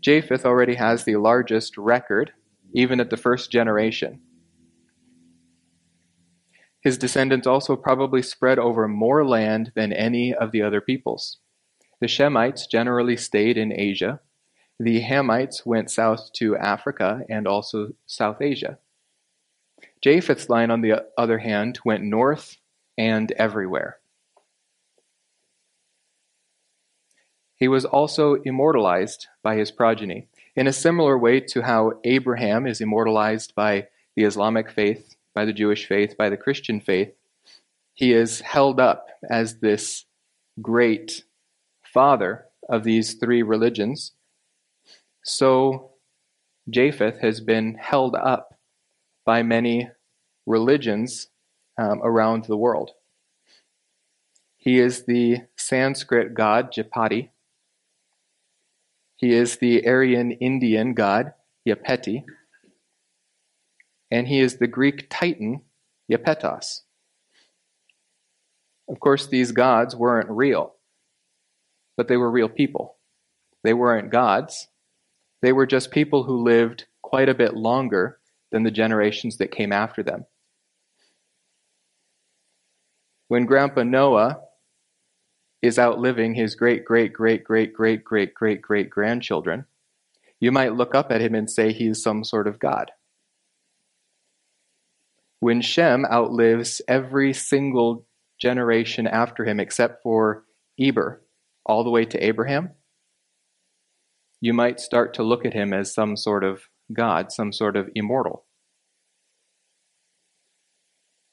Japheth 0.00 0.44
already 0.44 0.74
has 0.74 1.04
the 1.04 1.16
largest 1.16 1.78
record, 1.78 2.32
even 2.74 3.00
at 3.00 3.10
the 3.10 3.16
first 3.16 3.50
generation. 3.50 4.20
His 6.82 6.98
descendants 6.98 7.46
also 7.46 7.76
probably 7.76 8.22
spread 8.22 8.58
over 8.58 8.88
more 8.88 9.24
land 9.24 9.70
than 9.76 9.92
any 9.92 10.34
of 10.34 10.50
the 10.50 10.62
other 10.62 10.80
peoples. 10.80 11.38
The 12.00 12.08
Shemites 12.08 12.68
generally 12.68 13.16
stayed 13.16 13.56
in 13.56 13.72
Asia. 13.72 14.20
The 14.82 15.00
Hamites 15.02 15.64
went 15.64 15.92
south 15.92 16.32
to 16.32 16.56
Africa 16.56 17.22
and 17.28 17.46
also 17.46 17.92
South 18.04 18.42
Asia. 18.42 18.78
Japheth's 20.00 20.48
line, 20.48 20.72
on 20.72 20.80
the 20.80 21.06
other 21.16 21.38
hand, 21.38 21.78
went 21.84 22.02
north 22.02 22.56
and 22.98 23.30
everywhere. 23.32 23.98
He 27.54 27.68
was 27.68 27.84
also 27.84 28.34
immortalized 28.42 29.28
by 29.40 29.54
his 29.54 29.70
progeny, 29.70 30.26
in 30.56 30.66
a 30.66 30.72
similar 30.72 31.16
way 31.16 31.38
to 31.38 31.62
how 31.62 32.00
Abraham 32.02 32.66
is 32.66 32.80
immortalized 32.80 33.54
by 33.54 33.86
the 34.16 34.24
Islamic 34.24 34.68
faith, 34.68 35.14
by 35.32 35.44
the 35.44 35.52
Jewish 35.52 35.86
faith, 35.86 36.16
by 36.16 36.28
the 36.28 36.36
Christian 36.36 36.80
faith. 36.80 37.14
He 37.94 38.12
is 38.12 38.40
held 38.40 38.80
up 38.80 39.06
as 39.30 39.60
this 39.60 40.06
great 40.60 41.22
father 41.84 42.46
of 42.68 42.82
these 42.82 43.14
three 43.14 43.44
religions. 43.44 44.10
So 45.22 45.92
Japheth 46.68 47.20
has 47.20 47.40
been 47.40 47.74
held 47.74 48.14
up 48.14 48.54
by 49.24 49.42
many 49.42 49.88
religions 50.46 51.28
um, 51.78 52.00
around 52.02 52.44
the 52.44 52.56
world. 52.56 52.90
He 54.56 54.78
is 54.78 55.04
the 55.04 55.38
Sanskrit 55.56 56.34
god 56.34 56.72
Japati, 56.72 57.30
he 59.22 59.34
is 59.34 59.58
the 59.58 59.86
Aryan 59.86 60.32
Indian 60.32 60.94
god, 60.94 61.34
Yapeti, 61.64 62.24
and 64.10 64.26
he 64.26 64.40
is 64.40 64.56
the 64.56 64.66
Greek 64.66 65.06
Titan, 65.08 65.62
Iapetos. 66.10 66.80
Of 68.88 68.98
course, 68.98 69.28
these 69.28 69.52
gods 69.52 69.94
weren't 69.94 70.28
real, 70.28 70.74
but 71.96 72.08
they 72.08 72.16
were 72.16 72.32
real 72.32 72.48
people. 72.48 72.96
They 73.62 73.74
weren't 73.74 74.10
gods, 74.10 74.66
they 75.42 75.52
were 75.52 75.66
just 75.66 75.90
people 75.90 76.22
who 76.22 76.42
lived 76.42 76.86
quite 77.02 77.28
a 77.28 77.34
bit 77.34 77.54
longer 77.54 78.18
than 78.50 78.62
the 78.62 78.70
generations 78.70 79.36
that 79.38 79.50
came 79.50 79.72
after 79.72 80.02
them. 80.02 80.24
When 83.28 83.46
Grandpa 83.46 83.82
Noah 83.82 84.40
is 85.60 85.78
outliving 85.78 86.34
his 86.34 86.54
great, 86.54 86.84
great, 86.84 87.12
great, 87.12 87.44
great, 87.44 87.72
great, 87.72 88.04
great, 88.04 88.34
great, 88.34 88.60
great 88.60 88.90
grandchildren, 88.90 89.64
you 90.38 90.52
might 90.52 90.74
look 90.74 90.94
up 90.94 91.10
at 91.10 91.20
him 91.20 91.34
and 91.34 91.48
say 91.50 91.72
he 91.72 91.88
is 91.88 92.02
some 92.02 92.24
sort 92.24 92.46
of 92.46 92.58
God. 92.58 92.90
When 95.40 95.60
Shem 95.60 96.04
outlives 96.04 96.82
every 96.86 97.32
single 97.32 98.06
generation 98.40 99.06
after 99.06 99.44
him 99.44 99.60
except 99.60 100.02
for 100.02 100.44
Eber, 100.78 101.22
all 101.64 101.84
the 101.84 101.90
way 101.90 102.04
to 102.04 102.24
Abraham, 102.24 102.70
you 104.42 104.52
might 104.52 104.80
start 104.80 105.14
to 105.14 105.22
look 105.22 105.46
at 105.46 105.54
him 105.54 105.72
as 105.72 105.94
some 105.94 106.16
sort 106.16 106.42
of 106.42 106.62
God, 106.92 107.30
some 107.30 107.52
sort 107.52 107.76
of 107.76 107.88
immortal. 107.94 108.44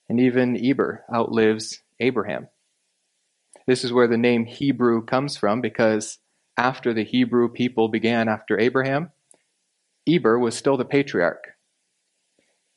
And 0.08 0.20
even 0.20 0.56
Eber 0.63 1.04
outlives 1.13 1.82
Abraham. 2.00 2.50
This 3.66 3.84
is 3.84 3.92
where 3.92 4.08
the 4.08 4.18
name 4.18 4.46
Hebrew 4.46 5.04
comes 5.04 5.36
from 5.38 5.60
because 5.60 6.20
after 6.56 6.94
the 6.94 7.04
Hebrew 7.04 7.50
people 7.50 7.88
began 7.89 8.30
after 8.30 8.60
Abraham, 8.60 9.12
Eber 10.08 10.38
was 10.38 10.56
still 10.56 10.78
the 10.78 10.86
patriarch. 10.86 11.56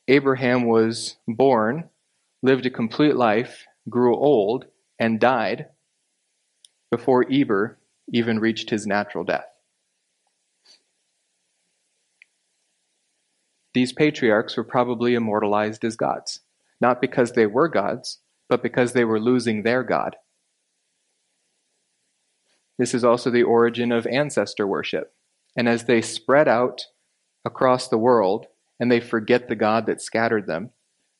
Abraham 0.07 0.65
was 0.65 1.15
born, 1.27 1.89
lived 2.41 2.65
a 2.65 2.71
complete 2.71 3.15
life, 3.15 3.65
grew 3.87 4.15
old, 4.15 4.65
and 4.97 5.19
died 5.19 5.67
before 6.89 7.31
Eber 7.31 7.77
even 8.11 8.39
reached 8.39 8.71
his 8.71 8.87
natural 8.87 9.23
death. 9.23 9.52
These 13.73 13.93
patriarchs 13.93 14.55
were 14.55 14.63
probably 14.63 15.15
immortalized 15.15 15.83
as 15.83 15.95
gods, 15.95 16.41
not 16.79 17.01
because 17.01 17.31
they 17.31 17.47
were 17.47 17.67
gods, 17.67 18.19
but 18.49 18.61
because 18.61 18.93
they 18.93 19.03
were 19.03 19.19
losing 19.19 19.63
their 19.63 19.83
God. 19.83 20.15
This 22.77 22.93
is 22.93 23.03
also 23.03 23.29
the 23.29 23.43
origin 23.43 23.91
of 23.91 24.07
ancestor 24.07 24.67
worship. 24.67 25.13
And 25.55 25.69
as 25.69 25.85
they 25.85 26.01
spread 26.01 26.47
out 26.47 26.81
across 27.45 27.87
the 27.87 27.97
world 27.97 28.47
and 28.79 28.91
they 28.91 28.99
forget 28.99 29.47
the 29.47 29.55
God 29.55 29.85
that 29.85 30.01
scattered 30.01 30.47
them, 30.47 30.71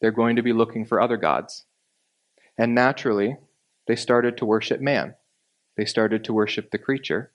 they're 0.02 0.12
going 0.12 0.36
to 0.36 0.44
be 0.44 0.54
looking 0.54 0.86
for 0.86 1.00
other 1.00 1.18
gods. 1.18 1.66
And 2.58 2.76
naturally, 2.76 3.38
they 3.88 3.96
started 3.96 4.38
to 4.38 4.46
worship 4.46 4.82
man. 4.82 5.16
They 5.78 5.86
started 5.86 6.24
to 6.26 6.34
worship 6.34 6.72
the 6.72 6.78
creature 6.78 7.32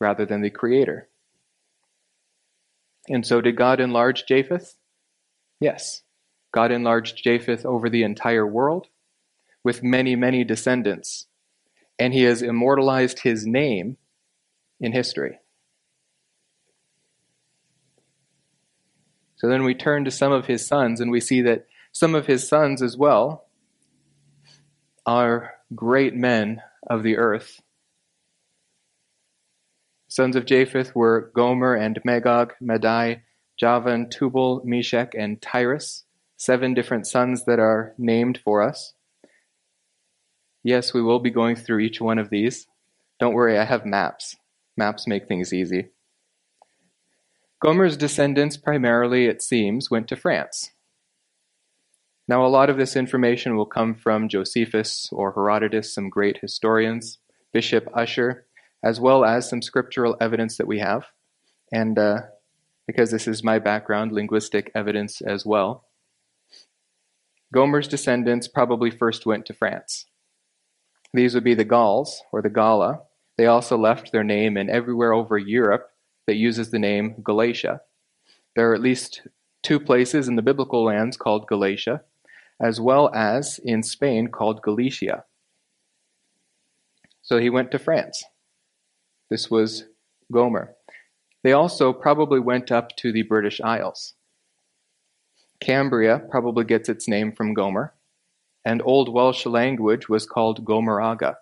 rather 0.00 0.26
than 0.26 0.42
the 0.42 0.50
creator. 0.50 1.08
And 3.08 3.26
so, 3.26 3.40
did 3.40 3.56
God 3.56 3.80
enlarge 3.80 4.24
Japheth? 4.26 4.74
Yes. 5.60 6.02
God 6.52 6.70
enlarged 6.70 7.22
Japheth 7.22 7.64
over 7.64 7.88
the 7.88 8.02
entire 8.02 8.46
world 8.46 8.88
with 9.64 9.82
many, 9.82 10.16
many 10.16 10.44
descendants 10.44 11.26
and 12.02 12.12
he 12.12 12.22
has 12.22 12.42
immortalized 12.42 13.20
his 13.20 13.46
name 13.46 13.96
in 14.80 14.90
history. 14.90 15.38
So 19.36 19.48
then 19.48 19.62
we 19.62 19.76
turn 19.76 20.04
to 20.04 20.10
some 20.10 20.32
of 20.32 20.46
his 20.46 20.66
sons, 20.66 21.00
and 21.00 21.12
we 21.12 21.20
see 21.20 21.42
that 21.42 21.66
some 21.92 22.16
of 22.16 22.26
his 22.26 22.48
sons 22.48 22.82
as 22.82 22.96
well 22.96 23.46
are 25.06 25.52
great 25.72 26.12
men 26.12 26.60
of 26.90 27.04
the 27.04 27.18
earth. 27.18 27.61
Sons 30.12 30.36
of 30.36 30.44
Japheth 30.44 30.94
were 30.94 31.32
Gomer 31.34 31.74
and 31.74 31.98
Magog, 32.04 32.52
Madai, 32.60 33.22
Javan, 33.58 34.10
Tubal, 34.10 34.60
Meshech, 34.62 35.14
and 35.14 35.40
Tiras. 35.40 36.04
Seven 36.36 36.74
different 36.74 37.06
sons 37.06 37.46
that 37.46 37.58
are 37.58 37.94
named 37.96 38.38
for 38.44 38.60
us. 38.60 38.92
Yes, 40.62 40.92
we 40.92 41.00
will 41.00 41.18
be 41.18 41.30
going 41.30 41.56
through 41.56 41.78
each 41.78 41.98
one 41.98 42.18
of 42.18 42.28
these. 42.28 42.66
Don't 43.20 43.32
worry, 43.32 43.56
I 43.56 43.64
have 43.64 43.86
maps. 43.86 44.36
Maps 44.76 45.06
make 45.06 45.26
things 45.26 45.54
easy. 45.54 45.88
Gomer's 47.62 47.96
descendants 47.96 48.58
primarily, 48.58 49.24
it 49.24 49.40
seems, 49.40 49.90
went 49.90 50.08
to 50.08 50.16
France. 50.16 50.72
Now, 52.28 52.44
a 52.44 52.52
lot 52.52 52.68
of 52.68 52.76
this 52.76 52.96
information 52.96 53.56
will 53.56 53.64
come 53.64 53.94
from 53.94 54.28
Josephus 54.28 55.08
or 55.10 55.32
Herodotus, 55.32 55.94
some 55.94 56.10
great 56.10 56.36
historians, 56.42 57.16
Bishop 57.54 57.88
Ussher, 57.96 58.44
as 58.82 59.00
well 59.00 59.24
as 59.24 59.48
some 59.48 59.62
scriptural 59.62 60.16
evidence 60.20 60.56
that 60.56 60.66
we 60.66 60.78
have. 60.78 61.06
And 61.72 61.98
uh, 61.98 62.22
because 62.86 63.10
this 63.10 63.28
is 63.28 63.44
my 63.44 63.58
background, 63.58 64.12
linguistic 64.12 64.70
evidence 64.74 65.20
as 65.20 65.46
well. 65.46 65.84
Gomer's 67.52 67.88
descendants 67.88 68.48
probably 68.48 68.90
first 68.90 69.26
went 69.26 69.46
to 69.46 69.54
France. 69.54 70.06
These 71.14 71.34
would 71.34 71.44
be 71.44 71.54
the 71.54 71.64
Gauls, 71.64 72.22
or 72.32 72.40
the 72.40 72.48
Gala. 72.48 73.02
They 73.36 73.46
also 73.46 73.76
left 73.76 74.12
their 74.12 74.24
name 74.24 74.56
in 74.56 74.70
everywhere 74.70 75.12
over 75.12 75.36
Europe 75.36 75.90
that 76.26 76.36
uses 76.36 76.70
the 76.70 76.78
name 76.78 77.16
Galatia. 77.22 77.82
There 78.56 78.70
are 78.70 78.74
at 78.74 78.80
least 78.80 79.26
two 79.62 79.78
places 79.78 80.28
in 80.28 80.36
the 80.36 80.42
biblical 80.42 80.84
lands 80.84 81.16
called 81.16 81.46
Galatia, 81.46 82.02
as 82.60 82.80
well 82.80 83.12
as 83.14 83.60
in 83.64 83.82
Spain 83.82 84.28
called 84.28 84.62
Galicia. 84.62 85.24
So 87.20 87.38
he 87.38 87.50
went 87.50 87.70
to 87.72 87.78
France. 87.78 88.24
This 89.30 89.50
was 89.50 89.84
Gomer. 90.30 90.74
They 91.42 91.52
also 91.52 91.92
probably 91.92 92.40
went 92.40 92.70
up 92.70 92.96
to 92.96 93.12
the 93.12 93.22
British 93.22 93.60
Isles. 93.60 94.14
Cambria 95.60 96.20
probably 96.30 96.64
gets 96.64 96.88
its 96.88 97.08
name 97.08 97.32
from 97.32 97.54
Gomer, 97.54 97.94
and 98.64 98.82
Old 98.84 99.12
Welsh 99.12 99.46
language 99.46 100.08
was 100.08 100.26
called 100.26 100.64
Gomeraeg. 100.64 101.34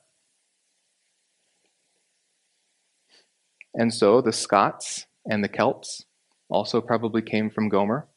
And 3.75 3.95
so 3.95 4.21
the 4.21 4.33
Scots 4.33 5.07
and 5.29 5.45
the 5.45 5.49
Celts 5.49 6.05
also 6.49 6.81
probably 6.81 7.23
came 7.23 7.51
from 7.51 7.69
Gomer. 7.69 8.09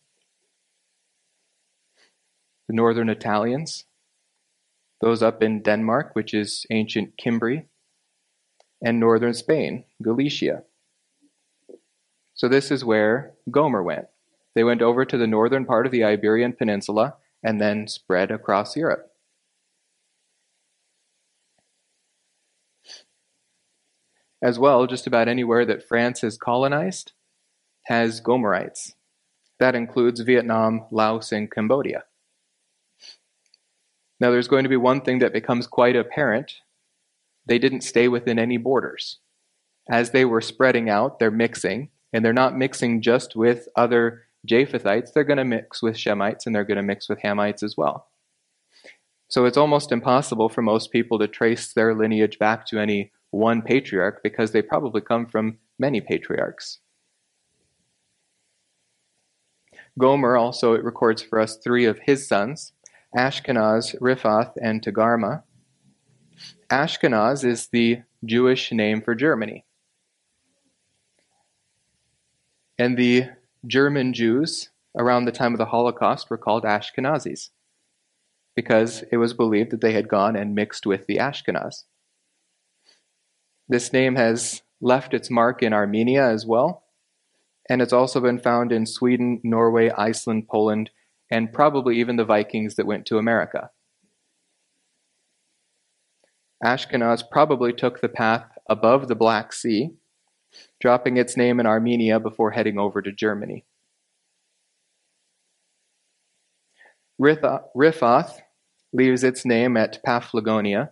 The 2.67 2.75
northern 2.75 3.09
Italians, 3.09 3.85
those 5.01 5.21
up 5.21 5.43
in 5.43 5.61
Denmark, 5.61 6.11
which 6.13 6.33
is 6.33 6.65
ancient 6.71 7.13
Cimbri, 7.19 7.67
and 8.83 8.99
northern 8.99 9.33
Spain, 9.33 9.85
Galicia. 10.01 10.63
So 12.33 12.47
this 12.47 12.69
is 12.69 12.83
where 12.83 13.33
Gomer 13.49 13.81
went. 13.81 14.07
They 14.55 14.63
went 14.63 14.81
over 14.81 15.05
to 15.05 15.17
the 15.17 15.27
northern 15.27 15.65
part 15.65 15.85
of 15.85 15.91
the 15.91 16.03
Iberian 16.03 16.53
Peninsula 16.53 17.15
and 17.41 17.59
then 17.59 17.87
spread 17.87 18.31
across 18.31 18.75
Europe. 18.75 19.09
As 24.41 24.59
well, 24.59 24.85
just 24.87 25.07
about 25.07 25.29
anywhere 25.29 25.65
that 25.65 25.87
France 25.87 26.21
has 26.21 26.37
colonized 26.37 27.13
has 27.83 28.21
Gomerites. 28.21 28.93
That 29.59 29.75
includes 29.75 30.19
Vietnam, 30.19 30.85
Laos, 30.91 31.31
and 31.31 31.49
Cambodia. 31.49 32.03
Now, 34.19 34.31
there's 34.31 34.47
going 34.47 34.63
to 34.63 34.69
be 34.69 34.77
one 34.77 35.01
thing 35.01 35.19
that 35.19 35.33
becomes 35.33 35.67
quite 35.67 35.95
apparent. 35.95 36.55
They 37.45 37.59
didn't 37.59 37.81
stay 37.81 38.07
within 38.07 38.39
any 38.39 38.57
borders. 38.57 39.19
As 39.89 40.11
they 40.11 40.25
were 40.25 40.41
spreading 40.41 40.89
out, 40.89 41.19
they're 41.19 41.31
mixing, 41.31 41.89
and 42.13 42.23
they're 42.23 42.33
not 42.33 42.57
mixing 42.57 43.01
just 43.01 43.35
with 43.35 43.67
other 43.75 44.23
Japhethites, 44.47 45.13
they're 45.13 45.23
going 45.23 45.37
to 45.37 45.45
mix 45.45 45.81
with 45.81 45.95
Shemites 45.95 46.45
and 46.45 46.53
they're 46.53 46.65
going 46.65 46.77
to 46.77 46.83
mix 46.83 47.07
with 47.07 47.19
Hamites 47.19 47.63
as 47.63 47.75
well. 47.77 48.07
So 49.29 49.45
it's 49.45 49.57
almost 49.57 49.91
impossible 49.91 50.49
for 50.49 50.61
most 50.61 50.91
people 50.91 51.17
to 51.19 51.27
trace 51.27 51.73
their 51.73 51.95
lineage 51.95 52.37
back 52.37 52.67
to 52.67 52.79
any 52.79 53.11
one 53.31 53.61
patriarch 53.61 54.21
because 54.21 54.51
they 54.51 54.61
probably 54.61 55.01
come 55.01 55.25
from 55.25 55.57
many 55.79 56.01
patriarchs. 56.01 56.79
Gomer 59.97 60.37
also 60.37 60.73
it 60.73 60.83
records 60.83 61.21
for 61.21 61.39
us 61.39 61.57
three 61.57 61.85
of 61.85 61.99
his 62.05 62.27
sons, 62.27 62.73
Ashkenaz, 63.17 63.95
Riphath, 63.99 64.53
and 64.61 64.81
Togarmah. 64.81 65.43
Ashkenaz 66.73 67.45
is 67.45 67.67
the 67.67 68.01
Jewish 68.25 68.71
name 68.71 69.03
for 69.03 69.13
Germany. 69.13 69.63
And 72.79 72.97
the 72.97 73.25
German 73.67 74.11
Jews 74.11 74.71
around 74.97 75.25
the 75.25 75.31
time 75.31 75.53
of 75.53 75.59
the 75.59 75.67
Holocaust 75.67 76.31
were 76.31 76.37
called 76.37 76.63
Ashkenazis 76.63 77.51
because 78.55 79.03
it 79.11 79.17
was 79.17 79.35
believed 79.35 79.69
that 79.69 79.81
they 79.81 79.93
had 79.93 80.07
gone 80.07 80.35
and 80.35 80.55
mixed 80.55 80.87
with 80.87 81.05
the 81.05 81.17
Ashkenaz. 81.17 81.83
This 83.69 83.93
name 83.93 84.15
has 84.15 84.63
left 84.81 85.13
its 85.13 85.29
mark 85.29 85.61
in 85.61 85.73
Armenia 85.73 86.27
as 86.27 86.43
well, 86.43 86.85
and 87.69 87.83
it's 87.83 87.93
also 87.93 88.19
been 88.19 88.39
found 88.39 88.71
in 88.71 88.87
Sweden, 88.87 89.39
Norway, 89.43 89.91
Iceland, 89.91 90.47
Poland, 90.47 90.89
and 91.29 91.53
probably 91.53 91.99
even 91.99 92.15
the 92.15 92.25
Vikings 92.25 92.77
that 92.77 92.87
went 92.87 93.05
to 93.05 93.19
America. 93.19 93.69
Ashkenaz 96.63 97.23
probably 97.29 97.73
took 97.73 97.99
the 97.99 98.09
path 98.09 98.45
above 98.67 99.07
the 99.07 99.15
Black 99.15 99.51
Sea 99.51 99.91
dropping 100.79 101.17
its 101.17 101.35
name 101.35 101.59
in 101.59 101.65
Armenia 101.65 102.19
before 102.19 102.51
heading 102.51 102.77
over 102.77 103.01
to 103.01 103.11
Germany. 103.11 103.65
Riphath 107.19 108.41
leaves 108.91 109.23
its 109.23 109.45
name 109.45 109.77
at 109.77 110.03
Paphlagonia, 110.03 110.91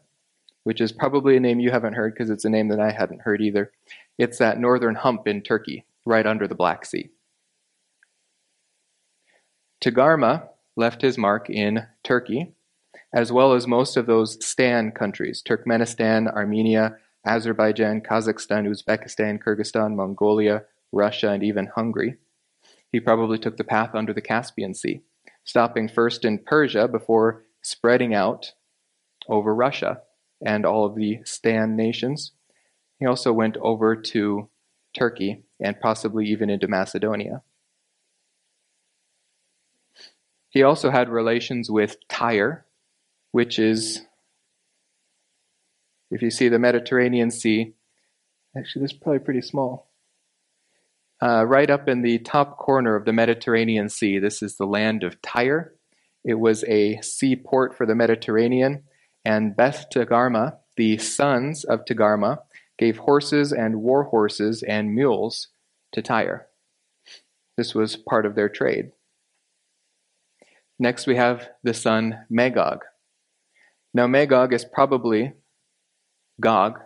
which 0.63 0.81
is 0.81 0.91
probably 0.91 1.35
a 1.35 1.39
name 1.39 1.59
you 1.59 1.71
haven't 1.71 1.93
heard 1.93 2.13
because 2.13 2.29
it's 2.29 2.45
a 2.45 2.49
name 2.49 2.69
that 2.69 2.79
I 2.79 2.91
hadn't 2.91 3.21
heard 3.21 3.41
either. 3.41 3.71
It's 4.17 4.37
that 4.37 4.59
northern 4.59 4.95
hump 4.95 5.27
in 5.27 5.41
Turkey, 5.41 5.85
right 6.05 6.25
under 6.25 6.47
the 6.47 6.55
Black 6.55 6.85
Sea. 6.85 7.09
Togarmah 9.83 10.47
left 10.75 11.01
his 11.01 11.17
mark 11.17 11.49
in 11.49 11.85
Turkey, 12.03 12.53
as 13.13 13.31
well 13.31 13.53
as 13.53 13.67
most 13.67 13.97
of 13.97 14.05
those 14.05 14.43
Stan 14.45 14.91
countries 14.91 15.43
Turkmenistan, 15.47 16.31
Armenia, 16.31 16.97
Azerbaijan, 17.25 18.01
Kazakhstan, 18.01 18.67
Uzbekistan, 18.67 19.39
Kyrgyzstan, 19.41 19.95
Mongolia, 19.95 20.63
Russia, 20.91 21.29
and 21.29 21.43
even 21.43 21.67
Hungary. 21.67 22.17
He 22.91 22.99
probably 22.99 23.37
took 23.37 23.57
the 23.57 23.63
path 23.63 23.91
under 23.93 24.13
the 24.13 24.21
Caspian 24.21 24.73
Sea, 24.73 25.01
stopping 25.43 25.87
first 25.87 26.25
in 26.25 26.39
Persia 26.39 26.87
before 26.87 27.43
spreading 27.61 28.13
out 28.13 28.53
over 29.29 29.53
Russia 29.53 30.01
and 30.45 30.65
all 30.65 30.85
of 30.85 30.95
the 30.95 31.19
Stan 31.23 31.75
nations. 31.75 32.31
He 32.99 33.05
also 33.05 33.31
went 33.31 33.57
over 33.57 33.95
to 33.95 34.49
Turkey 34.93 35.43
and 35.59 35.79
possibly 35.79 36.27
even 36.27 36.49
into 36.49 36.67
Macedonia. 36.67 37.43
He 40.49 40.63
also 40.63 40.91
had 40.91 41.07
relations 41.07 41.71
with 41.71 41.95
Tyre, 42.09 42.65
which 43.31 43.59
is 43.59 44.01
if 46.11 46.21
you 46.21 46.29
see 46.29 46.49
the 46.49 46.59
Mediterranean 46.59 47.31
Sea, 47.31 47.73
actually, 48.57 48.81
this 48.83 48.91
is 48.91 48.97
probably 48.97 49.19
pretty 49.19 49.41
small. 49.41 49.89
Uh, 51.23 51.45
right 51.45 51.69
up 51.69 51.87
in 51.87 52.01
the 52.01 52.19
top 52.19 52.57
corner 52.57 52.95
of 52.95 53.05
the 53.05 53.13
Mediterranean 53.13 53.87
Sea, 53.87 54.19
this 54.19 54.41
is 54.41 54.57
the 54.57 54.65
land 54.65 55.03
of 55.03 55.21
Tyre. 55.21 55.73
It 56.25 56.39
was 56.39 56.63
a 56.65 56.99
seaport 57.01 57.77
for 57.77 57.85
the 57.85 57.95
Mediterranean, 57.95 58.83
and 59.23 59.55
Beth 59.55 59.85
Togarmah, 59.93 60.57
the 60.75 60.97
sons 60.97 61.63
of 61.63 61.85
Togarmah, 61.85 62.39
gave 62.77 62.97
horses 62.97 63.53
and 63.53 63.81
war 63.81 64.05
horses 64.05 64.63
and 64.63 64.93
mules 64.93 65.47
to 65.93 66.01
Tyre. 66.01 66.47
This 67.55 67.75
was 67.75 67.95
part 67.95 68.25
of 68.25 68.35
their 68.35 68.49
trade. 68.49 68.91
Next, 70.79 71.05
we 71.05 71.15
have 71.15 71.49
the 71.63 71.75
son 71.75 72.25
Magog. 72.29 72.83
Now, 73.93 74.07
Magog 74.07 74.53
is 74.53 74.63
probably 74.63 75.33
Gog. 76.39 76.79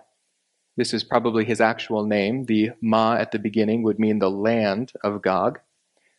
This 0.77 0.93
is 0.93 1.03
probably 1.03 1.45
his 1.45 1.61
actual 1.61 2.05
name. 2.05 2.45
The 2.45 2.71
Ma 2.81 3.15
at 3.15 3.31
the 3.31 3.39
beginning 3.39 3.83
would 3.83 3.99
mean 3.99 4.19
the 4.19 4.29
land 4.29 4.91
of 5.03 5.21
Gog. 5.21 5.59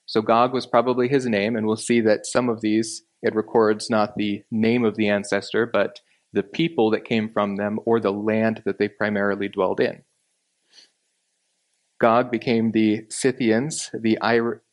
So 0.06 0.22
Gog 0.22 0.52
was 0.52 0.66
probably 0.66 1.08
his 1.08 1.26
name, 1.26 1.56
and 1.56 1.66
we'll 1.66 1.76
see 1.76 2.00
that 2.02 2.26
some 2.26 2.48
of 2.48 2.60
these 2.60 3.02
it 3.22 3.34
records 3.34 3.90
not 3.90 4.16
the 4.16 4.44
name 4.50 4.84
of 4.84 4.94
the 4.96 5.08
ancestor, 5.08 5.66
but 5.66 6.00
the 6.32 6.44
people 6.44 6.90
that 6.90 7.04
came 7.04 7.28
from 7.28 7.56
them 7.56 7.80
or 7.84 7.98
the 7.98 8.12
land 8.12 8.62
that 8.64 8.78
they 8.78 8.88
primarily 8.88 9.48
dwelled 9.48 9.80
in. 9.80 10.02
Gog 11.98 12.30
became 12.30 12.70
the 12.70 13.06
Scythians, 13.08 13.90
the 13.94 14.18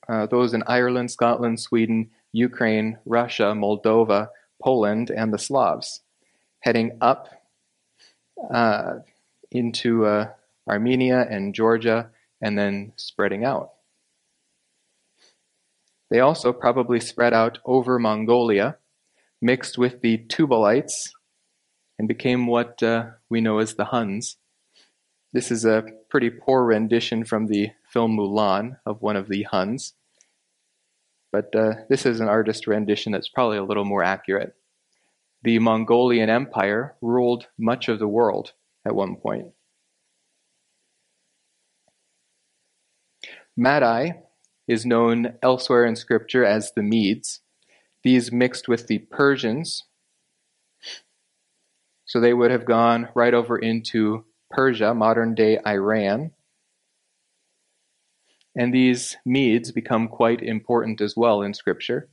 uh, 0.10 0.26
those 0.28 0.54
in 0.54 0.63
Ireland, 0.67 1.10
Scotland, 1.10 1.60
Sweden, 1.60 2.12
Ukraine, 2.34 2.97
Russia, 3.06 3.54
Moldova, 3.56 4.28
Poland, 4.63 5.10
and 5.10 5.34
the 5.34 5.38
Slavs, 5.38 6.02
heading 6.62 6.97
up 7.02 7.28
uh, 8.54 8.99
into 9.52 10.06
uh, 10.06 10.30
Armenia 10.67 11.26
and 11.30 11.54
Georgia, 11.54 12.10
and 12.41 12.58
then 12.58 12.93
spreading 12.95 13.43
out. 13.43 13.71
They 16.10 16.19
also 16.19 16.54
probably 16.54 16.99
spread 16.99 17.34
out 17.34 17.58
over 17.65 17.97
Mongolia, 17.97 18.78
mixed 19.41 19.78
with 19.78 20.02
the 20.02 20.19
Tubalites, 20.19 21.10
and 21.97 22.08
became 22.08 22.47
what 22.47 22.82
uh, 22.84 23.06
we 23.30 23.41
know 23.41 23.60
as 23.60 23.76
the 23.76 23.86
Huns. 23.86 24.38
This 25.32 25.49
is 25.49 25.65
a 25.65 25.86
pretty 26.10 26.30
poor 26.30 26.63
rendition 26.63 27.26
from 27.26 27.47
the 27.47 27.71
film 27.91 28.15
Mulan 28.15 28.78
of 28.86 29.02
one 29.02 29.15
of 29.15 29.28
the 29.28 29.43
Huns. 29.43 29.95
But 31.34 31.56
uh, 31.56 31.74
this 31.89 32.06
is 32.06 32.19
an 32.19 32.30
artist 32.30 32.67
rendition 32.67 33.12
that's 33.12 33.28
probably 33.28 33.58
a 33.58 33.63
little 33.63 33.86
more 33.86 34.04
accurate. 34.04 34.56
The 35.41 35.58
Mongolian 35.58 36.30
Empire 36.30 36.96
ruled 37.02 37.48
much 37.58 37.89
of 37.89 37.98
the 37.98 38.08
world 38.08 38.54
at 38.86 38.96
one 38.96 39.15
point. 39.15 39.48
Madai 43.58 44.22
is 44.67 44.86
known 44.86 45.34
elsewhere 45.41 45.86
in 45.86 45.96
Scripture 45.96 46.46
as 46.46 46.72
the 46.72 46.84
Medes. 46.84 47.41
These 48.04 48.32
mixed 48.32 48.67
with 48.67 48.86
the 48.88 49.00
Persians, 49.00 49.84
so 52.06 52.19
they 52.19 52.34
would 52.34 52.52
have 52.52 52.65
gone 52.65 53.10
right 53.15 53.34
over 53.34 53.58
into 53.58 54.26
Persia, 54.52 54.93
modern 54.93 55.34
day 55.34 55.58
Iran. 55.65 56.32
And 58.55 58.73
these 58.73 59.17
Medes 59.25 59.71
become 59.71 60.07
quite 60.07 60.41
important 60.41 61.01
as 61.01 61.15
well 61.17 61.41
in 61.41 61.53
Scripture. 61.53 62.09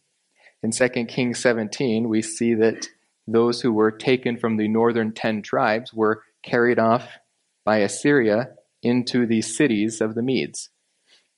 In 0.63 0.71
2 0.71 0.89
Kings 1.07 1.39
17, 1.39 2.09
we 2.09 2.23
see 2.23 2.55
that 2.55 2.87
those 3.27 3.61
who 3.61 3.73
were 3.73 3.91
taken 3.91 4.37
from 4.37 4.57
the 4.57 4.69
northern 4.69 5.13
ten 5.13 5.43
tribes 5.43 5.93
were 5.93 6.23
carried 6.43 6.79
off 6.79 7.19
by 7.65 7.79
Assyria 7.79 8.51
into 8.83 9.27
the 9.27 9.43
cities 9.43 10.01
of 10.01 10.15
the 10.15 10.23
Medes. 10.23 10.71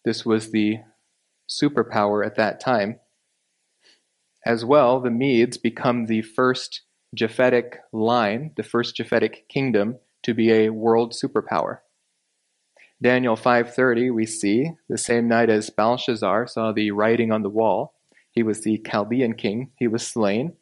This 0.04 0.24
was 0.24 0.50
the 0.50 0.78
superpower 1.48 2.24
at 2.24 2.36
that 2.36 2.60
time. 2.60 3.00
As 4.44 4.64
well, 4.64 5.00
the 5.00 5.10
Medes 5.10 5.56
become 5.56 6.06
the 6.06 6.22
first 6.22 6.82
Japhetic 7.16 7.76
line, 7.92 8.52
the 8.56 8.62
first 8.62 8.96
Japhetic 8.96 9.48
kingdom 9.48 9.98
to 10.22 10.34
be 10.34 10.50
a 10.52 10.70
world 10.70 11.12
superpower. 11.12 11.78
Daniel 13.02 13.34
5:30 13.34 14.14
we 14.14 14.24
see 14.24 14.70
the 14.88 14.96
same 14.96 15.26
night 15.26 15.50
as 15.50 15.70
Belshazzar 15.70 16.46
saw 16.46 16.70
the 16.70 16.92
writing 16.92 17.32
on 17.32 17.42
the 17.42 17.50
wall, 17.50 17.94
he 18.30 18.44
was 18.44 18.62
the 18.62 18.78
Chaldean 18.78 19.34
king, 19.34 19.72
he 19.76 19.88
was 19.88 20.06
slain, 20.06 20.52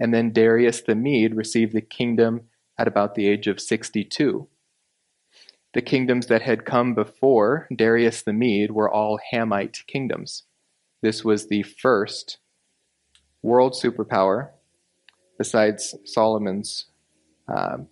and 0.00 0.12
then 0.12 0.32
Darius 0.32 0.82
the 0.82 0.96
Mede 0.96 1.36
received 1.36 1.72
the 1.72 1.80
kingdom 1.80 2.48
at 2.76 2.88
about 2.88 3.14
the 3.14 3.28
age 3.28 3.46
of 3.46 3.60
62. 3.60 4.48
The 5.72 5.82
kingdoms 5.82 6.26
that 6.26 6.42
had 6.42 6.64
come 6.64 6.94
before 6.94 7.68
Darius 7.74 8.22
the 8.22 8.32
Mede 8.32 8.72
were 8.72 8.90
all 8.90 9.20
Hamite 9.32 9.86
kingdoms. 9.86 10.42
This 11.00 11.24
was 11.24 11.46
the 11.46 11.62
first 11.62 12.38
world 13.40 13.74
superpower, 13.80 14.50
besides 15.38 15.94
Solomon's 16.04 16.86
um, 17.46 17.86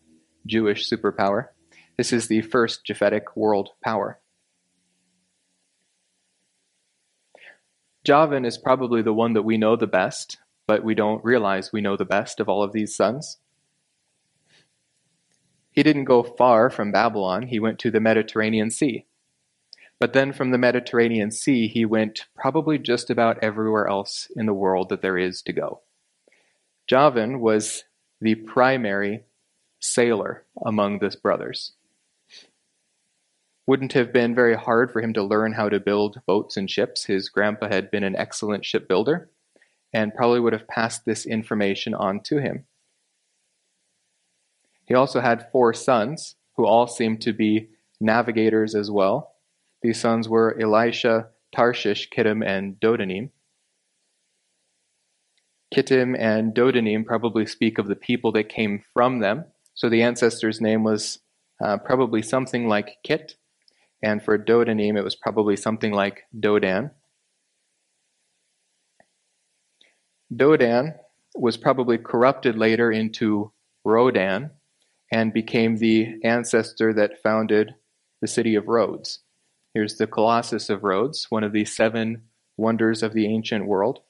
Jewish 0.44 0.90
superpower. 0.90 1.48
This 1.96 2.12
is 2.12 2.28
the 2.28 2.42
first 2.42 2.86
Japhetic 2.86 3.36
world 3.36 3.70
power. 3.82 4.18
Javan 8.04 8.44
is 8.44 8.58
probably 8.58 9.02
the 9.02 9.12
one 9.12 9.34
that 9.34 9.42
we 9.42 9.56
know 9.56 9.76
the 9.76 9.86
best, 9.86 10.38
but 10.66 10.82
we 10.82 10.94
don't 10.94 11.24
realize 11.24 11.72
we 11.72 11.80
know 11.80 11.96
the 11.96 12.04
best 12.04 12.40
of 12.40 12.48
all 12.48 12.62
of 12.62 12.72
these 12.72 12.96
sons. 12.96 13.38
He 15.70 15.82
didn't 15.82 16.04
go 16.04 16.22
far 16.22 16.68
from 16.68 16.92
Babylon, 16.92 17.42
he 17.46 17.60
went 17.60 17.78
to 17.80 17.90
the 17.90 18.00
Mediterranean 18.00 18.70
Sea. 18.70 19.06
But 20.00 20.14
then 20.14 20.32
from 20.32 20.50
the 20.50 20.58
Mediterranean 20.58 21.30
Sea, 21.30 21.68
he 21.68 21.84
went 21.84 22.26
probably 22.34 22.76
just 22.76 23.08
about 23.08 23.38
everywhere 23.40 23.86
else 23.86 24.28
in 24.34 24.46
the 24.46 24.52
world 24.52 24.88
that 24.88 25.00
there 25.00 25.16
is 25.16 25.40
to 25.42 25.52
go. 25.52 25.82
Javan 26.88 27.40
was 27.40 27.84
the 28.20 28.34
primary 28.34 29.22
sailor 29.78 30.44
among 30.64 30.98
the 30.98 31.16
brothers. 31.22 31.72
Wouldn't 33.66 33.92
have 33.92 34.12
been 34.12 34.34
very 34.34 34.56
hard 34.56 34.90
for 34.92 35.00
him 35.00 35.12
to 35.14 35.22
learn 35.22 35.52
how 35.52 35.68
to 35.68 35.78
build 35.78 36.20
boats 36.26 36.56
and 36.56 36.68
ships. 36.70 37.04
His 37.04 37.28
grandpa 37.28 37.68
had 37.68 37.90
been 37.90 38.02
an 38.02 38.16
excellent 38.16 38.64
shipbuilder 38.64 39.30
and 39.92 40.14
probably 40.14 40.40
would 40.40 40.52
have 40.52 40.66
passed 40.68 41.04
this 41.04 41.26
information 41.26 41.94
on 41.94 42.20
to 42.24 42.38
him. 42.38 42.64
He 44.86 44.94
also 44.94 45.20
had 45.20 45.48
four 45.52 45.72
sons 45.74 46.34
who 46.56 46.66
all 46.66 46.86
seemed 46.86 47.20
to 47.22 47.32
be 47.32 47.68
navigators 48.00 48.74
as 48.74 48.90
well. 48.90 49.34
These 49.82 50.00
sons 50.00 50.28
were 50.28 50.58
Elisha, 50.60 51.28
Tarshish, 51.54 52.08
Kittim, 52.10 52.44
and 52.44 52.80
Dodanim. 52.80 53.30
Kittim 55.74 56.16
and 56.18 56.54
Dodanim 56.54 57.06
probably 57.06 57.46
speak 57.46 57.78
of 57.78 57.86
the 57.86 57.96
people 57.96 58.32
that 58.32 58.48
came 58.48 58.84
from 58.92 59.20
them. 59.20 59.44
So 59.74 59.88
the 59.88 60.02
ancestor's 60.02 60.60
name 60.60 60.84
was 60.84 61.20
uh, 61.62 61.78
probably 61.78 62.22
something 62.22 62.68
like 62.68 62.98
Kit, 63.04 63.36
and 64.02 64.22
for 64.22 64.38
Dodanim 64.38 64.96
it 64.96 65.04
was 65.04 65.16
probably 65.16 65.56
something 65.56 65.92
like 65.92 66.22
Dodan. 66.38 66.90
Dodan 70.34 70.94
was 71.34 71.56
probably 71.56 71.98
corrupted 71.98 72.56
later 72.56 72.90
into 72.90 73.52
Rodan, 73.84 74.50
and 75.12 75.32
became 75.32 75.76
the 75.76 76.18
ancestor 76.24 76.94
that 76.94 77.22
founded 77.22 77.74
the 78.20 78.26
city 78.26 78.54
of 78.54 78.68
Rhodes. 78.68 79.20
Here's 79.74 79.96
the 79.96 80.06
Colossus 80.06 80.70
of 80.70 80.84
Rhodes, 80.84 81.26
one 81.28 81.44
of 81.44 81.52
the 81.52 81.64
seven 81.64 82.22
wonders 82.56 83.02
of 83.02 83.12
the 83.12 83.26
ancient 83.26 83.66
world. 83.66 84.00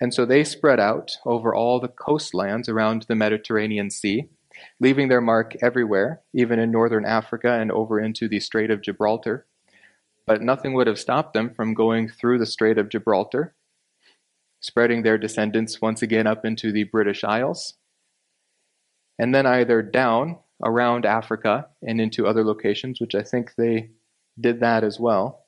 And 0.00 0.12
so 0.12 0.26
they 0.26 0.42
spread 0.42 0.80
out 0.80 1.12
over 1.24 1.54
all 1.54 1.78
the 1.78 1.88
coastlands 1.88 2.68
around 2.68 3.06
the 3.08 3.14
Mediterranean 3.14 3.90
Sea, 3.90 4.28
leaving 4.80 5.08
their 5.08 5.20
mark 5.20 5.54
everywhere, 5.62 6.22
even 6.32 6.58
in 6.58 6.70
northern 6.70 7.04
Africa 7.04 7.52
and 7.52 7.70
over 7.70 8.00
into 8.00 8.28
the 8.28 8.40
Strait 8.40 8.70
of 8.70 8.82
Gibraltar. 8.82 9.46
But 10.26 10.42
nothing 10.42 10.72
would 10.74 10.86
have 10.86 10.98
stopped 10.98 11.34
them 11.34 11.52
from 11.54 11.74
going 11.74 12.08
through 12.08 12.38
the 12.38 12.46
Strait 12.46 12.78
of 12.78 12.88
Gibraltar, 12.88 13.54
spreading 14.60 15.02
their 15.02 15.18
descendants 15.18 15.80
once 15.82 16.02
again 16.02 16.26
up 16.26 16.44
into 16.44 16.72
the 16.72 16.84
British 16.84 17.24
Isles, 17.24 17.74
and 19.18 19.34
then 19.34 19.46
either 19.46 19.82
down 19.82 20.38
around 20.62 21.04
Africa 21.04 21.68
and 21.82 22.00
into 22.00 22.26
other 22.26 22.44
locations, 22.44 23.00
which 23.00 23.14
I 23.14 23.22
think 23.22 23.54
they 23.56 23.90
did 24.40 24.60
that 24.60 24.82
as 24.82 24.98
well. 24.98 25.46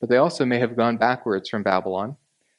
But 0.00 0.10
they 0.10 0.16
also 0.18 0.44
may 0.44 0.58
have 0.58 0.76
gone 0.76 0.98
backwards 0.98 1.48
from 1.48 1.62
Babylon 1.62 2.16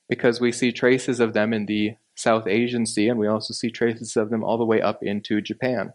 because 0.10 0.42
we 0.42 0.52
see 0.52 0.72
traces 0.72 1.20
of 1.20 1.34
them 1.34 1.54
in 1.54 1.66
the 1.66 1.96
South 2.18 2.48
Asian 2.48 2.86
Sea 2.86 3.10
and 3.10 3.20
we 3.20 3.28
also 3.28 3.54
see 3.54 3.70
traces 3.70 4.18
of 4.18 4.30
them 4.30 4.44
all 4.44 4.58
the 4.58 4.66
way 4.66 4.82
up 4.82 5.04
into 5.04 5.40
Japan. 5.40 5.94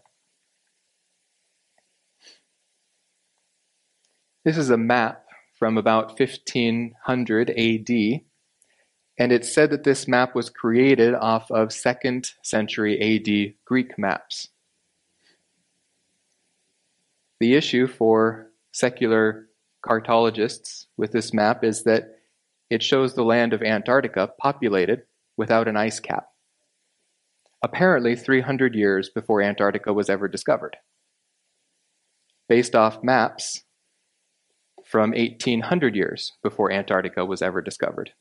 This 4.45 4.57
is 4.57 4.69
a 4.69 4.77
map 4.77 5.25
from 5.59 5.77
about 5.77 6.17
1500 6.17 7.49
AD 7.49 8.21
and 9.19 9.31
it's 9.31 9.53
said 9.53 9.69
that 9.69 9.83
this 9.83 10.07
map 10.07 10.33
was 10.33 10.49
created 10.49 11.13
off 11.13 11.51
of 11.51 11.69
2nd 11.69 12.31
century 12.41 12.99
AD 12.99 13.53
Greek 13.65 13.99
maps. 13.99 14.47
The 17.39 17.55
issue 17.55 17.85
for 17.87 18.47
secular 18.71 19.49
cartologists 19.85 20.85
with 20.95 21.11
this 21.11 21.33
map 21.33 21.65
is 21.65 21.83
that 21.83 22.15
it 22.69 22.81
shows 22.81 23.13
the 23.13 23.23
land 23.23 23.51
of 23.51 23.61
Antarctica 23.61 24.31
populated 24.39 25.03
without 25.37 25.67
an 25.67 25.77
ice 25.77 25.99
cap. 25.99 26.27
Apparently, 27.63 28.15
300 28.15 28.75
years 28.75 29.09
before 29.09 29.41
Antarctica 29.41 29.93
was 29.93 30.09
ever 30.09 30.27
discovered. 30.27 30.77
Based 32.49 32.75
off 32.75 33.03
maps 33.03 33.63
from 34.85 35.11
1800 35.11 35.95
years 35.95 36.33
before 36.43 36.71
Antarctica 36.71 37.25
was 37.25 37.41
ever 37.41 37.61
discovered. 37.61 38.11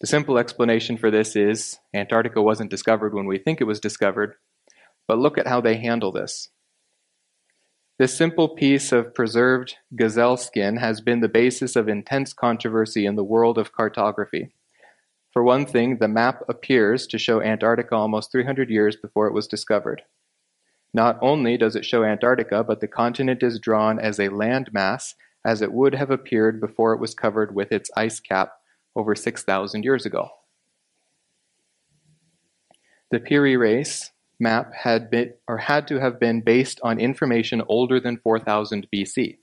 The 0.00 0.06
simple 0.06 0.38
explanation 0.38 0.96
for 0.96 1.10
this 1.10 1.34
is 1.34 1.78
Antarctica 1.94 2.42
wasn't 2.42 2.70
discovered 2.70 3.14
when 3.14 3.26
we 3.26 3.38
think 3.38 3.60
it 3.60 3.64
was 3.64 3.80
discovered, 3.80 4.34
but 5.06 5.18
look 5.18 5.38
at 5.38 5.46
how 5.46 5.60
they 5.60 5.76
handle 5.76 6.12
this. 6.12 6.50
This 7.98 8.16
simple 8.16 8.50
piece 8.50 8.92
of 8.92 9.12
preserved 9.12 9.74
gazelle 9.96 10.36
skin 10.36 10.76
has 10.76 11.00
been 11.00 11.20
the 11.20 11.28
basis 11.28 11.74
of 11.74 11.88
intense 11.88 12.32
controversy 12.32 13.06
in 13.06 13.16
the 13.16 13.24
world 13.24 13.58
of 13.58 13.72
cartography. 13.72 14.52
For 15.38 15.44
one 15.44 15.66
thing, 15.66 15.98
the 15.98 16.08
map 16.08 16.42
appears 16.48 17.06
to 17.06 17.16
show 17.16 17.40
Antarctica 17.40 17.94
almost 17.94 18.32
300 18.32 18.70
years 18.70 18.96
before 18.96 19.28
it 19.28 19.32
was 19.32 19.46
discovered. 19.46 20.02
Not 20.92 21.16
only 21.22 21.56
does 21.56 21.76
it 21.76 21.84
show 21.84 22.02
Antarctica, 22.02 22.64
but 22.64 22.80
the 22.80 22.88
continent 22.88 23.44
is 23.44 23.60
drawn 23.60 24.00
as 24.00 24.18
a 24.18 24.30
landmass 24.30 25.14
as 25.44 25.62
it 25.62 25.72
would 25.72 25.94
have 25.94 26.10
appeared 26.10 26.60
before 26.60 26.92
it 26.92 26.98
was 26.98 27.14
covered 27.14 27.54
with 27.54 27.70
its 27.70 27.88
ice 27.96 28.18
cap 28.18 28.54
over 28.96 29.14
6,000 29.14 29.84
years 29.84 30.04
ago. 30.04 30.28
The 33.12 33.20
Piri 33.20 33.56
Reis 33.56 34.10
map 34.40 34.74
had 34.74 35.08
been 35.08 35.34
or 35.46 35.58
had 35.58 35.86
to 35.86 36.00
have 36.00 36.18
been 36.18 36.40
based 36.40 36.80
on 36.82 36.98
information 36.98 37.62
older 37.68 38.00
than 38.00 38.16
4000 38.16 38.88
BC. 38.92 39.38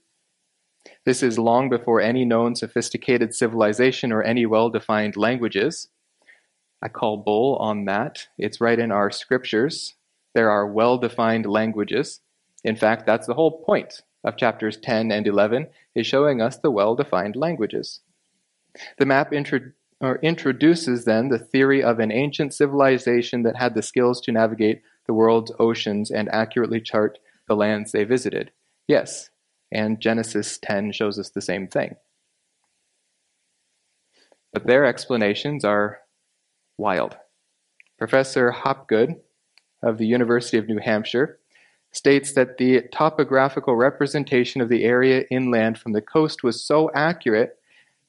This 1.04 1.22
is 1.22 1.38
long 1.38 1.68
before 1.68 2.00
any 2.00 2.24
known 2.24 2.54
sophisticated 2.54 3.34
civilization 3.34 4.12
or 4.12 4.22
any 4.22 4.46
well 4.46 4.70
defined 4.70 5.16
languages. 5.16 5.88
I 6.82 6.88
call 6.88 7.16
bull 7.16 7.56
on 7.56 7.84
that. 7.86 8.28
It's 8.38 8.60
right 8.60 8.78
in 8.78 8.92
our 8.92 9.10
scriptures. 9.10 9.94
There 10.34 10.50
are 10.50 10.66
well 10.66 10.98
defined 10.98 11.46
languages. 11.46 12.20
In 12.62 12.76
fact, 12.76 13.06
that's 13.06 13.26
the 13.26 13.34
whole 13.34 13.62
point 13.62 14.02
of 14.24 14.36
chapters 14.36 14.76
10 14.76 15.10
and 15.12 15.26
11 15.26 15.68
is 15.94 16.06
showing 16.06 16.42
us 16.42 16.58
the 16.58 16.70
well 16.70 16.94
defined 16.94 17.36
languages. 17.36 18.00
The 18.98 19.06
map 19.06 19.32
intro- 19.32 19.72
introduces 20.22 21.04
then 21.04 21.28
the 21.28 21.38
theory 21.38 21.82
of 21.82 21.98
an 21.98 22.12
ancient 22.12 22.52
civilization 22.52 23.42
that 23.44 23.56
had 23.56 23.74
the 23.74 23.82
skills 23.82 24.20
to 24.22 24.32
navigate 24.32 24.82
the 25.06 25.14
world's 25.14 25.52
oceans 25.58 26.10
and 26.10 26.28
accurately 26.30 26.80
chart 26.80 27.18
the 27.48 27.56
lands 27.56 27.92
they 27.92 28.04
visited. 28.04 28.50
Yes, 28.88 29.30
and 29.72 30.00
Genesis 30.00 30.58
10 30.58 30.92
shows 30.92 31.18
us 31.18 31.30
the 31.30 31.40
same 31.40 31.68
thing. 31.68 31.96
But 34.52 34.66
their 34.66 34.84
explanations 34.84 35.64
are 35.64 35.98
wild. 36.78 37.16
Professor 37.98 38.52
Hapgood 38.52 39.16
of 39.82 39.98
the 39.98 40.06
University 40.06 40.58
of 40.58 40.68
New 40.68 40.78
Hampshire 40.78 41.38
states 41.92 42.32
that 42.32 42.58
the 42.58 42.82
topographical 42.92 43.76
representation 43.76 44.60
of 44.60 44.68
the 44.68 44.84
area 44.84 45.24
inland 45.30 45.78
from 45.78 45.92
the 45.92 46.02
coast 46.02 46.42
was 46.42 46.62
so 46.62 46.90
accurate 46.94 47.58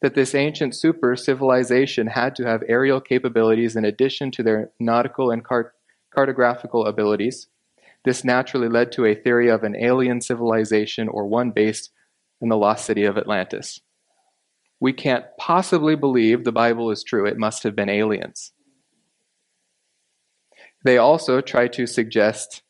that 0.02 0.14
this 0.14 0.36
ancient 0.36 0.76
super 0.76 1.16
civilization 1.16 2.08
had 2.08 2.36
to 2.36 2.46
have 2.46 2.64
aerial 2.68 3.02
capabilities 3.02 3.76
in 3.76 3.86
addition 3.86 4.30
to 4.32 4.44
their 4.44 4.72
nautical 4.80 5.32
and 5.32 5.44
cart- 5.44 5.74
cartographical 6.16 6.88
abilities. 6.88 7.48
This 8.06 8.24
naturally 8.24 8.70
led 8.70 8.92
to 8.94 9.06
a 9.06 9.16
theory 9.16 9.50
of 9.50 9.64
an 9.64 9.76
alien 9.76 10.22
civilization 10.22 11.08
or 11.08 11.28
one 11.28 11.52
based 11.52 11.92
in 12.42 12.50
the 12.50 12.58
lost 12.58 12.86
city 12.86 13.04
of 13.06 13.18
Atlantis. 13.18 13.80
We 14.80 14.94
can't 14.94 15.26
possibly 15.40 15.96
believe 15.96 16.44
the 16.44 16.52
Bible 16.52 16.92
is 16.92 17.04
true. 17.04 17.26
It 17.26 17.38
must 17.38 17.64
have 17.64 17.76
been 17.76 17.90
aliens. 17.90 18.54
They 20.84 20.98
also 20.98 21.42
try 21.42 21.68
to 21.70 21.88
suggest 21.88 22.62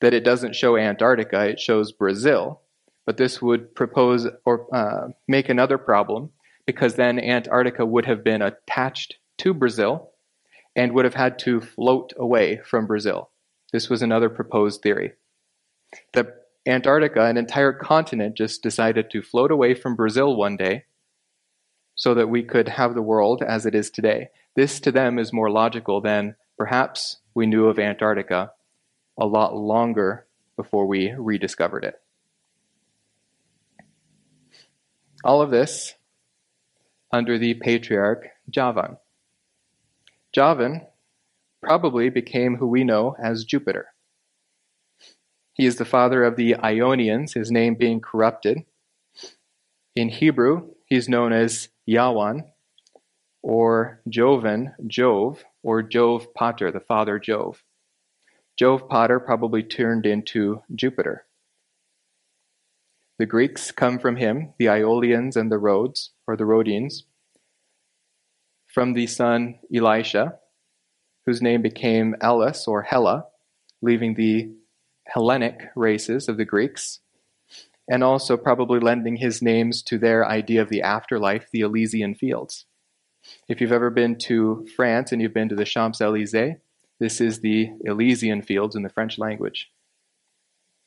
that 0.00 0.14
it 0.14 0.24
doesn't 0.24 0.54
show 0.54 0.76
Antarctica, 0.76 1.46
it 1.46 1.58
shows 1.58 1.92
Brazil. 1.92 2.62
But 3.06 3.16
this 3.16 3.40
would 3.40 3.74
propose 3.74 4.28
or 4.44 4.66
uh, 4.74 5.08
make 5.26 5.48
another 5.48 5.78
problem 5.78 6.30
because 6.66 6.96
then 6.96 7.18
Antarctica 7.18 7.86
would 7.86 8.04
have 8.04 8.22
been 8.22 8.42
attached 8.42 9.16
to 9.38 9.54
Brazil 9.54 10.10
and 10.76 10.92
would 10.92 11.06
have 11.06 11.14
had 11.14 11.38
to 11.40 11.62
float 11.62 12.12
away 12.18 12.60
from 12.62 12.86
Brazil. 12.86 13.30
This 13.72 13.88
was 13.88 14.02
another 14.02 14.28
proposed 14.28 14.82
theory. 14.82 15.12
That 16.12 16.46
Antarctica, 16.66 17.24
an 17.24 17.36
entire 17.36 17.72
continent, 17.72 18.36
just 18.36 18.62
decided 18.62 19.10
to 19.10 19.22
float 19.22 19.50
away 19.50 19.74
from 19.74 19.96
Brazil 19.96 20.36
one 20.36 20.56
day 20.56 20.84
so 21.94 22.14
that 22.14 22.28
we 22.28 22.42
could 22.42 22.68
have 22.68 22.94
the 22.94 23.02
world 23.02 23.42
as 23.42 23.66
it 23.66 23.74
is 23.74 23.90
today. 23.90 24.28
This 24.54 24.80
to 24.80 24.92
them 24.92 25.18
is 25.18 25.32
more 25.32 25.50
logical 25.50 26.00
than 26.00 26.36
perhaps 26.56 27.18
we 27.34 27.46
knew 27.46 27.66
of 27.66 27.78
Antarctica 27.78 28.52
a 29.18 29.26
lot 29.26 29.56
longer 29.56 30.26
before 30.56 30.86
we 30.86 31.12
rediscovered 31.16 31.84
it. 31.84 32.00
All 35.24 35.42
of 35.42 35.50
this 35.50 35.94
under 37.12 37.38
the 37.38 37.54
patriarch 37.54 38.28
Javan. 38.48 38.98
Javan 40.32 40.86
probably 41.62 42.08
became 42.08 42.56
who 42.56 42.66
we 42.66 42.84
know 42.84 43.16
as 43.22 43.44
Jupiter. 43.44 43.88
He 45.54 45.66
is 45.66 45.76
the 45.76 45.84
father 45.84 46.22
of 46.22 46.36
the 46.36 46.54
Ionians, 46.54 47.34
his 47.34 47.50
name 47.50 47.74
being 47.74 48.00
corrupted. 48.00 48.64
In 49.96 50.08
Hebrew, 50.08 50.70
he's 50.86 51.08
known 51.08 51.32
as 51.32 51.68
Yawan, 51.88 52.44
or 53.42 54.00
Jovan, 54.08 54.74
Jove, 54.86 55.44
or 55.62 55.82
Jove 55.82 56.32
Pater, 56.34 56.70
the 56.70 56.80
father 56.80 57.18
Jove. 57.18 57.64
Jove 58.56 58.88
Pater 58.88 59.18
probably 59.18 59.62
turned 59.62 60.06
into 60.06 60.62
Jupiter. 60.74 61.26
The 63.18 63.26
Greeks 63.26 63.72
come 63.72 63.98
from 63.98 64.16
him, 64.16 64.54
the 64.58 64.66
Iolians 64.66 65.36
and 65.36 65.50
the 65.50 65.58
Rhodes, 65.58 66.12
or 66.26 66.36
the 66.36 66.44
Rhodians, 66.44 67.04
from 68.66 68.92
the 68.92 69.08
son 69.08 69.58
Elisha, 69.74 70.38
whose 71.28 71.42
name 71.42 71.60
became 71.60 72.16
Elis 72.22 72.66
or 72.66 72.80
Hela, 72.80 73.26
leaving 73.82 74.14
the 74.14 74.50
Hellenic 75.08 75.60
races 75.76 76.26
of 76.26 76.38
the 76.38 76.44
Greeks, 76.46 77.00
and 77.86 78.02
also 78.02 78.38
probably 78.38 78.80
lending 78.80 79.16
his 79.16 79.42
names 79.42 79.82
to 79.82 79.98
their 79.98 80.26
idea 80.26 80.62
of 80.62 80.70
the 80.70 80.80
afterlife, 80.80 81.50
the 81.52 81.60
Elysian 81.60 82.14
fields. 82.14 82.64
If 83.46 83.60
you've 83.60 83.72
ever 83.72 83.90
been 83.90 84.16
to 84.20 84.66
France 84.74 85.12
and 85.12 85.20
you've 85.20 85.34
been 85.34 85.50
to 85.50 85.54
the 85.54 85.66
Champs 85.66 86.00
Elysees, 86.00 86.54
this 86.98 87.20
is 87.20 87.40
the 87.40 87.72
Elysian 87.84 88.40
fields 88.40 88.74
in 88.74 88.82
the 88.82 88.88
French 88.88 89.18
language. 89.18 89.70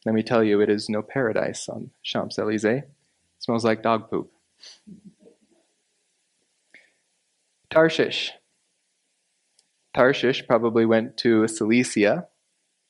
Let 0.07 0.15
me 0.15 0.23
tell 0.23 0.43
you, 0.43 0.59
it 0.59 0.71
is 0.71 0.89
no 0.89 1.03
paradise 1.03 1.69
on 1.69 1.91
Champs 2.01 2.39
Elysees. 2.39 2.65
It 2.65 2.89
smells 3.37 3.63
like 3.63 3.83
dog 3.83 4.09
poop. 4.09 4.31
Tarshish. 7.69 8.31
Tarshish 9.93 10.47
probably 10.47 10.85
went 10.85 11.17
to 11.17 11.47
Cilicia, 11.47 12.27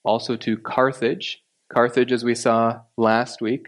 also 0.04 0.36
to 0.38 0.58
Carthage. 0.58 1.44
Carthage, 1.72 2.12
as 2.12 2.24
we 2.24 2.36
saw 2.36 2.82
last 2.98 3.42
week, 3.42 3.68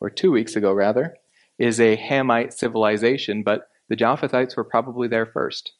or 0.00 0.08
two 0.08 0.30
weeks 0.30 0.56
ago 0.56 0.72
rather, 0.72 1.16
is 1.58 1.80
a 1.80 1.96
Hamite 1.96 2.52
civilization, 2.52 3.42
but 3.42 3.68
the 3.88 3.96
Japhethites 3.96 4.56
were 4.56 4.64
probably 4.64 5.08
there 5.08 5.26
first. 5.26 5.72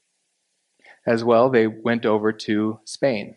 As 1.07 1.25
well, 1.25 1.49
they 1.49 1.67
went 1.67 2.05
over 2.05 2.33
to 2.33 2.81
Spain. 2.85 3.37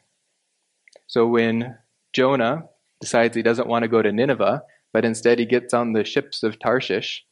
So 1.08 1.28
when 1.28 1.78
Jonah 2.12 2.63
decides 2.99 3.36
he 3.36 3.41
doesn't 3.41 3.67
want 3.67 3.84
to 3.84 3.89
go 3.89 4.02
to 4.02 4.12
Nineveh, 4.12 4.63
but 4.91 5.06
instead 5.06 5.39
he 5.39 5.45
gets 5.45 5.73
on 5.73 5.93
the 5.93 6.04
ships 6.04 6.43
of 6.43 6.60
Tarshish, 6.60 7.26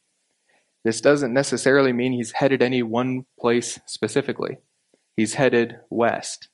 this 0.84 1.00
doesn't 1.00 1.32
necessarily 1.32 1.92
mean 1.92 2.12
he's 2.12 2.32
headed 2.32 2.62
any 2.62 2.82
one 2.82 3.26
place 3.38 3.78
specifically. 3.86 4.58
He's 5.16 5.34
headed 5.34 5.76
west. 5.90 6.48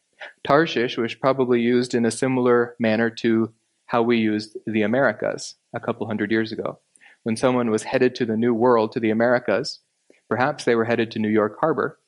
Tarshish 0.47 0.97
was 0.97 1.15
probably 1.15 1.61
used 1.61 1.95
in 1.95 2.05
a 2.05 2.11
similar 2.11 2.75
manner 2.79 3.11
to 3.11 3.53
how 3.87 4.03
we 4.03 4.19
used 4.19 4.57
the 4.67 4.83
Americas 4.83 5.55
a 5.75 5.81
couple 5.81 6.07
hundred 6.07 6.31
years 6.31 6.53
ago. 6.53 6.81
When 7.23 7.37
someone 7.37 7.71
was 7.71 7.85
headed 7.85 8.15
to 8.17 8.27
the 8.27 8.37
New 8.37 8.55
World, 8.55 8.93
to 8.93 9.01
the 9.01 9.11
Americas, 9.11 9.81
Perhaps 10.29 10.65
they 10.65 10.75
were 10.75 10.85
headed 10.85 11.11
to 11.13 11.19
New 11.19 11.29
York 11.29 11.57
Harbor, 11.59 11.99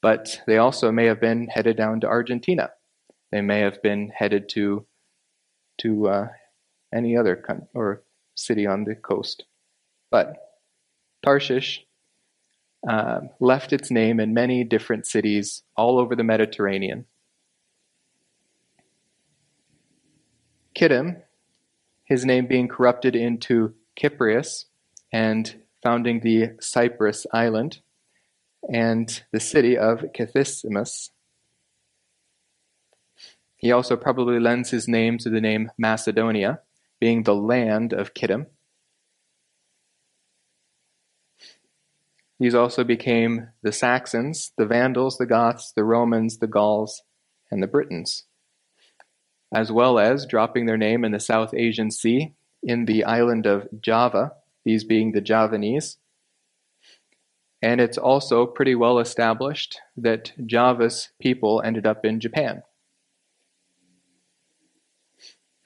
but 0.00 0.40
they 0.46 0.58
also 0.58 0.92
may 0.92 1.06
have 1.06 1.20
been 1.20 1.48
headed 1.48 1.76
down 1.76 2.00
to 2.00 2.06
Argentina. 2.06 2.70
They 3.32 3.40
may 3.40 3.60
have 3.60 3.82
been 3.82 4.12
headed 4.14 4.48
to 4.50 4.86
to 5.80 6.08
uh, 6.08 6.28
any 6.94 7.16
other 7.16 7.36
con- 7.36 7.66
or 7.74 8.02
city 8.36 8.66
on 8.66 8.84
the 8.84 8.94
coast. 8.94 9.44
But 10.10 10.36
Tarshish 11.24 11.86
uh, 12.88 13.20
left 13.40 13.72
its 13.72 13.90
name 13.90 14.20
in 14.20 14.34
many 14.34 14.64
different 14.64 15.06
cities 15.06 15.62
all 15.76 15.98
over 15.98 16.16
the 16.16 16.24
Mediterranean. 16.24 17.06
Kittim, 20.74 21.22
his 22.04 22.24
name 22.24 22.46
being 22.46 22.68
corrupted 22.68 23.14
into 23.14 23.74
Cyprius 23.98 24.66
and 25.12 25.60
founding 25.82 26.20
the 26.20 26.50
Cyprus 26.60 27.26
island, 27.32 27.80
and 28.72 29.22
the 29.32 29.40
city 29.40 29.76
of 29.76 30.04
Ctesimus. 30.14 31.10
He 33.56 33.72
also 33.72 33.96
probably 33.96 34.38
lends 34.38 34.70
his 34.70 34.88
name 34.88 35.18
to 35.18 35.30
the 35.30 35.40
name 35.40 35.70
Macedonia, 35.78 36.60
being 36.98 37.22
the 37.22 37.34
land 37.34 37.92
of 37.92 38.14
Kittim. 38.14 38.46
These 42.40 42.54
also 42.54 42.84
became 42.84 43.48
the 43.62 43.70
Saxons, 43.70 44.52
the 44.56 44.64
Vandals, 44.64 45.18
the 45.18 45.26
Goths, 45.26 45.72
the 45.76 45.84
Romans, 45.84 46.38
the 46.38 46.46
Gauls, 46.46 47.02
and 47.50 47.62
the 47.62 47.66
Britons, 47.66 48.24
as 49.54 49.70
well 49.70 49.98
as 49.98 50.24
dropping 50.24 50.64
their 50.64 50.78
name 50.78 51.04
in 51.04 51.12
the 51.12 51.20
South 51.20 51.52
Asian 51.52 51.90
Sea 51.90 52.32
in 52.62 52.86
the 52.86 53.04
island 53.04 53.44
of 53.44 53.68
Java, 53.82 54.32
these 54.64 54.84
being 54.84 55.12
the 55.12 55.20
Javanese. 55.20 55.98
And 57.60 57.78
it's 57.78 57.98
also 57.98 58.46
pretty 58.46 58.74
well 58.74 58.98
established 58.98 59.78
that 59.98 60.32
Java's 60.46 61.10
people 61.20 61.60
ended 61.62 61.86
up 61.86 62.06
in 62.06 62.20
Japan. 62.20 62.62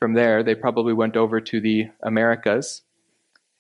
From 0.01 0.15
there, 0.15 0.43
they 0.43 0.57
probably 0.57 0.93
went 0.93 1.17
over 1.17 1.41
to 1.41 1.61
the 1.61 1.91
Americas, 2.03 2.83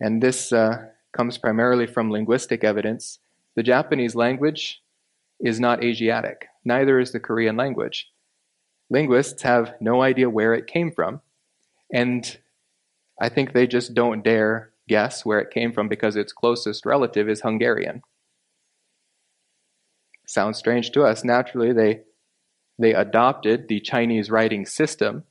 and 0.01 0.21
this 0.21 0.53
uh, 0.53 0.87
comes 1.15 1.39
primarily 1.39 1.87
from 1.87 2.11
linguistic 2.11 2.65
evidence. 2.65 3.19
The 3.57 3.63
Japanese 3.63 4.15
language 4.15 4.83
is 5.41 5.61
not 5.61 5.83
Asiatic, 5.83 6.49
neither 6.65 6.99
is 6.99 7.13
the 7.13 7.21
Korean 7.21 7.57
language. 7.57 8.11
Linguists 8.91 9.43
have 9.43 9.75
no 9.81 10.03
idea 10.03 10.29
where 10.29 10.55
it 10.55 10.67
came 10.67 10.93
from, 10.93 11.21
and 11.93 12.39
I 13.21 13.29
think 13.29 13.53
they 13.53 13.67
just 13.67 13.95
don't 13.95 14.23
dare 14.23 14.71
guess 14.89 15.25
where 15.25 15.41
it 15.41 15.51
came 15.51 15.73
from 15.73 15.89
because 15.89 16.17
its 16.17 16.33
closest 16.33 16.85
relative 16.85 17.29
is 17.29 17.41
Hungarian. 17.41 18.03
Sounds 20.27 20.59
strange 20.59 20.91
to 20.93 21.05
us. 21.05 21.25
Naturally, 21.25 21.73
they, 21.73 22.01
they 22.79 22.95
adopted 22.95 23.69
the 23.69 23.81
Chinese 23.81 24.31
writing 24.31 24.67
system, 24.67 25.25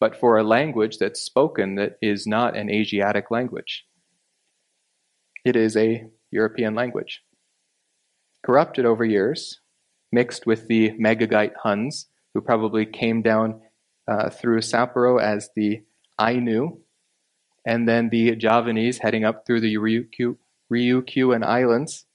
but 0.00 0.18
for 0.18 0.36
a 0.36 0.44
language 0.44 0.98
that's 0.98 1.20
spoken 1.20 1.76
that 1.76 1.98
is 2.02 2.26
not 2.26 2.56
an 2.56 2.70
Asiatic 2.70 3.30
language. 3.30 3.86
It 5.44 5.56
is 5.56 5.76
a 5.76 6.06
European 6.30 6.74
language. 6.74 7.22
Corrupted 8.42 8.86
over 8.86 9.04
years, 9.04 9.60
mixed 10.10 10.46
with 10.46 10.68
the 10.68 10.92
Magogite 10.92 11.52
Huns, 11.62 12.06
who 12.32 12.40
probably 12.40 12.86
came 12.86 13.20
down 13.20 13.60
uh, 14.08 14.30
through 14.30 14.60
Sapporo 14.60 15.20
as 15.20 15.50
the 15.54 15.82
Ainu, 16.18 16.78
and 17.66 17.86
then 17.86 18.08
the 18.08 18.34
Javanese 18.36 18.98
heading 18.98 19.24
up 19.24 19.44
through 19.46 19.60
the 19.60 19.76
Ryukyu, 19.76 20.36
Islands 21.44 22.06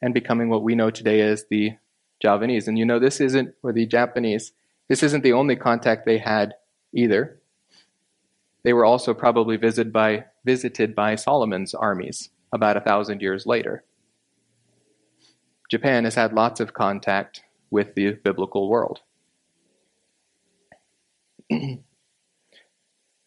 and 0.00 0.14
becoming 0.14 0.48
what 0.48 0.62
we 0.62 0.74
know 0.74 0.90
today 0.90 1.20
as 1.20 1.44
the 1.50 1.72
Javanese. 2.22 2.68
And 2.68 2.78
you 2.78 2.84
know, 2.84 2.98
this 2.98 3.20
isn't, 3.20 3.54
or 3.62 3.72
the 3.72 3.86
Japanese, 3.86 4.52
this 4.88 5.02
isn't 5.02 5.22
the 5.22 5.32
only 5.32 5.56
contact 5.56 6.06
they 6.06 6.18
had 6.18 6.54
either. 6.94 7.40
They 8.62 8.72
were 8.72 8.84
also 8.84 9.12
probably 9.12 9.56
visited 9.56 9.92
by, 9.92 10.26
visited 10.44 10.94
by 10.94 11.16
Solomon's 11.16 11.74
armies 11.74 12.30
about 12.52 12.76
a 12.76 12.80
thousand 12.80 13.22
years 13.22 13.46
later. 13.46 13.84
Japan 15.70 16.04
has 16.04 16.16
had 16.16 16.32
lots 16.32 16.60
of 16.60 16.74
contact 16.74 17.42
with 17.70 17.94
the 17.94 18.12
biblical 18.12 18.68
world. 18.68 19.00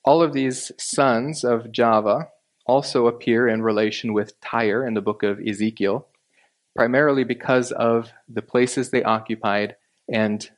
All 0.05 0.21
of 0.21 0.33
these 0.33 0.71
sons 0.77 1.45
of 1.45 1.71
Javan 1.71 2.27
also 2.65 3.07
appear 3.07 3.47
in 3.47 3.61
relation 3.61 4.13
with 4.13 4.39
Tyre 4.41 4.85
in 4.85 4.93
the 4.93 5.01
book 5.01 5.23
of 5.23 5.39
Ezekiel, 5.39 6.07
primarily 6.75 7.23
because 7.23 7.71
of 7.71 8.11
the 8.27 8.41
places 8.41 8.89
they 8.89 9.03
occupied 9.03 9.75
and 10.11 10.49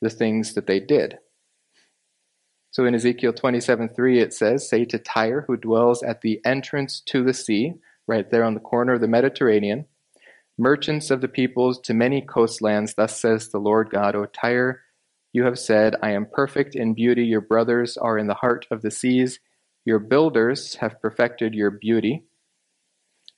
the 0.00 0.10
things 0.10 0.54
that 0.54 0.66
they 0.66 0.80
did. 0.80 1.18
So 2.70 2.84
in 2.84 2.94
Ezekiel 2.94 3.32
27:3 3.32 4.20
it 4.20 4.32
says, 4.32 4.68
Say 4.68 4.84
to 4.86 4.98
Tyre, 4.98 5.44
who 5.46 5.56
dwells 5.56 6.02
at 6.02 6.20
the 6.20 6.40
entrance 6.44 7.00
to 7.06 7.24
the 7.24 7.34
sea, 7.34 7.74
right 8.08 8.28
there 8.28 8.42
on 8.42 8.54
the 8.54 8.60
corner 8.60 8.94
of 8.94 9.00
the 9.00 9.06
Mediterranean, 9.06 9.84
merchants 10.58 11.10
of 11.10 11.20
the 11.20 11.28
peoples 11.28 11.78
to 11.82 11.94
many 11.94 12.20
coastlands, 12.20 12.94
thus 12.94 13.20
says 13.20 13.50
the 13.50 13.58
Lord 13.58 13.90
God, 13.90 14.16
O 14.16 14.26
Tyre, 14.26 14.80
you 15.32 15.44
have 15.44 15.58
said, 15.58 15.94
I 16.02 16.12
am 16.12 16.26
perfect 16.32 16.74
in 16.74 16.94
beauty. 16.94 17.24
Your 17.24 17.42
brothers 17.42 17.96
are 17.96 18.18
in 18.18 18.26
the 18.26 18.34
heart 18.34 18.66
of 18.70 18.82
the 18.82 18.90
seas. 18.90 19.38
Your 19.84 19.98
builders 19.98 20.76
have 20.76 21.00
perfected 21.00 21.54
your 21.54 21.70
beauty. 21.70 22.24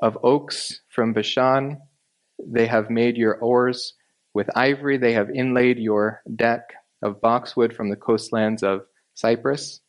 Of 0.00 0.16
oaks 0.22 0.80
from 0.88 1.12
Bashan, 1.12 1.80
they 2.38 2.66
have 2.66 2.90
made 2.90 3.16
your 3.16 3.34
oars. 3.34 3.94
With 4.32 4.56
ivory, 4.56 4.98
they 4.98 5.12
have 5.14 5.30
inlaid 5.30 5.78
your 5.78 6.22
deck. 6.34 6.62
Of 7.02 7.20
boxwood 7.20 7.74
from 7.74 7.90
the 7.90 7.96
coastlands 7.96 8.62
of 8.62 8.82
Cyprus. 9.14 9.80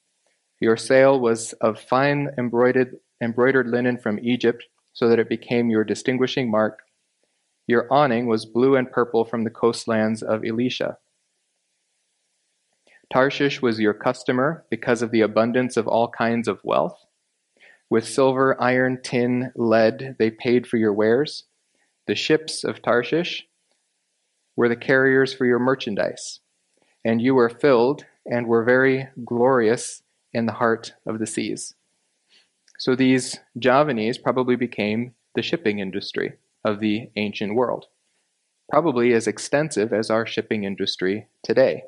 Your 0.60 0.78
sail 0.78 1.20
was 1.20 1.54
of 1.54 1.80
fine 1.80 2.30
embroidered, 2.38 2.98
embroidered 3.22 3.68
linen 3.68 3.98
from 3.98 4.20
Egypt, 4.20 4.64
so 4.94 5.08
that 5.08 5.20
it 5.20 5.30
became 5.30 5.70
your 5.70 5.84
distinguishing 5.84 6.50
mark. 6.50 6.80
Your 7.68 7.88
awning 7.92 8.28
was 8.28 8.46
blue 8.46 8.76
and 8.76 8.92
purple 8.92 9.26
from 9.26 9.44
the 9.44 9.50
coastlands 9.50 10.22
of 10.22 10.42
Elishah. 10.42 10.98
Tarshish 13.12 13.62
was 13.62 13.80
your 13.80 13.94
customer 13.94 14.66
because 14.70 15.02
of 15.02 15.12
the 15.12 15.22
abundance 15.22 15.76
of 15.76 15.88
all 15.88 16.08
kinds 16.08 16.48
of 16.48 16.64
wealth. 16.64 17.06
With 17.90 18.08
silver, 18.08 18.62
iron, 18.62 19.00
tin, 19.04 19.52
lead, 19.56 20.16
they 20.18 20.32
paid 20.32 20.66
for 20.66 20.78
your 20.78 20.94
wares. 20.94 21.44
The 22.08 22.16
ships 22.16 22.64
of 22.64 22.82
Tarshish 22.82 23.48
were 24.56 24.70
the 24.70 24.78
carriers 24.78 25.34
for 25.34 25.46
your 25.46 25.60
merchandise, 25.60 26.40
and 27.04 27.22
you 27.22 27.36
were 27.36 27.50
filled 27.50 28.06
and 28.26 28.48
were 28.48 28.64
very 28.64 29.08
glorious 29.26 30.04
in 30.34 30.46
the 30.46 30.54
heart 30.54 30.94
of 31.06 31.20
the 31.20 31.28
seas. 31.28 31.76
So 32.82 32.96
these 32.96 33.40
Javanese 33.60 34.18
probably 34.18 34.56
became 34.56 35.14
the 35.36 35.44
shipping 35.44 35.78
industry 35.78 36.34
of 36.66 36.80
the 36.80 37.12
ancient 37.16 37.54
world, 37.54 37.86
probably 38.72 39.14
as 39.14 39.28
extensive 39.28 39.94
as 39.94 40.10
our 40.10 40.26
shipping 40.26 40.64
industry 40.64 41.28
today. 41.44 41.84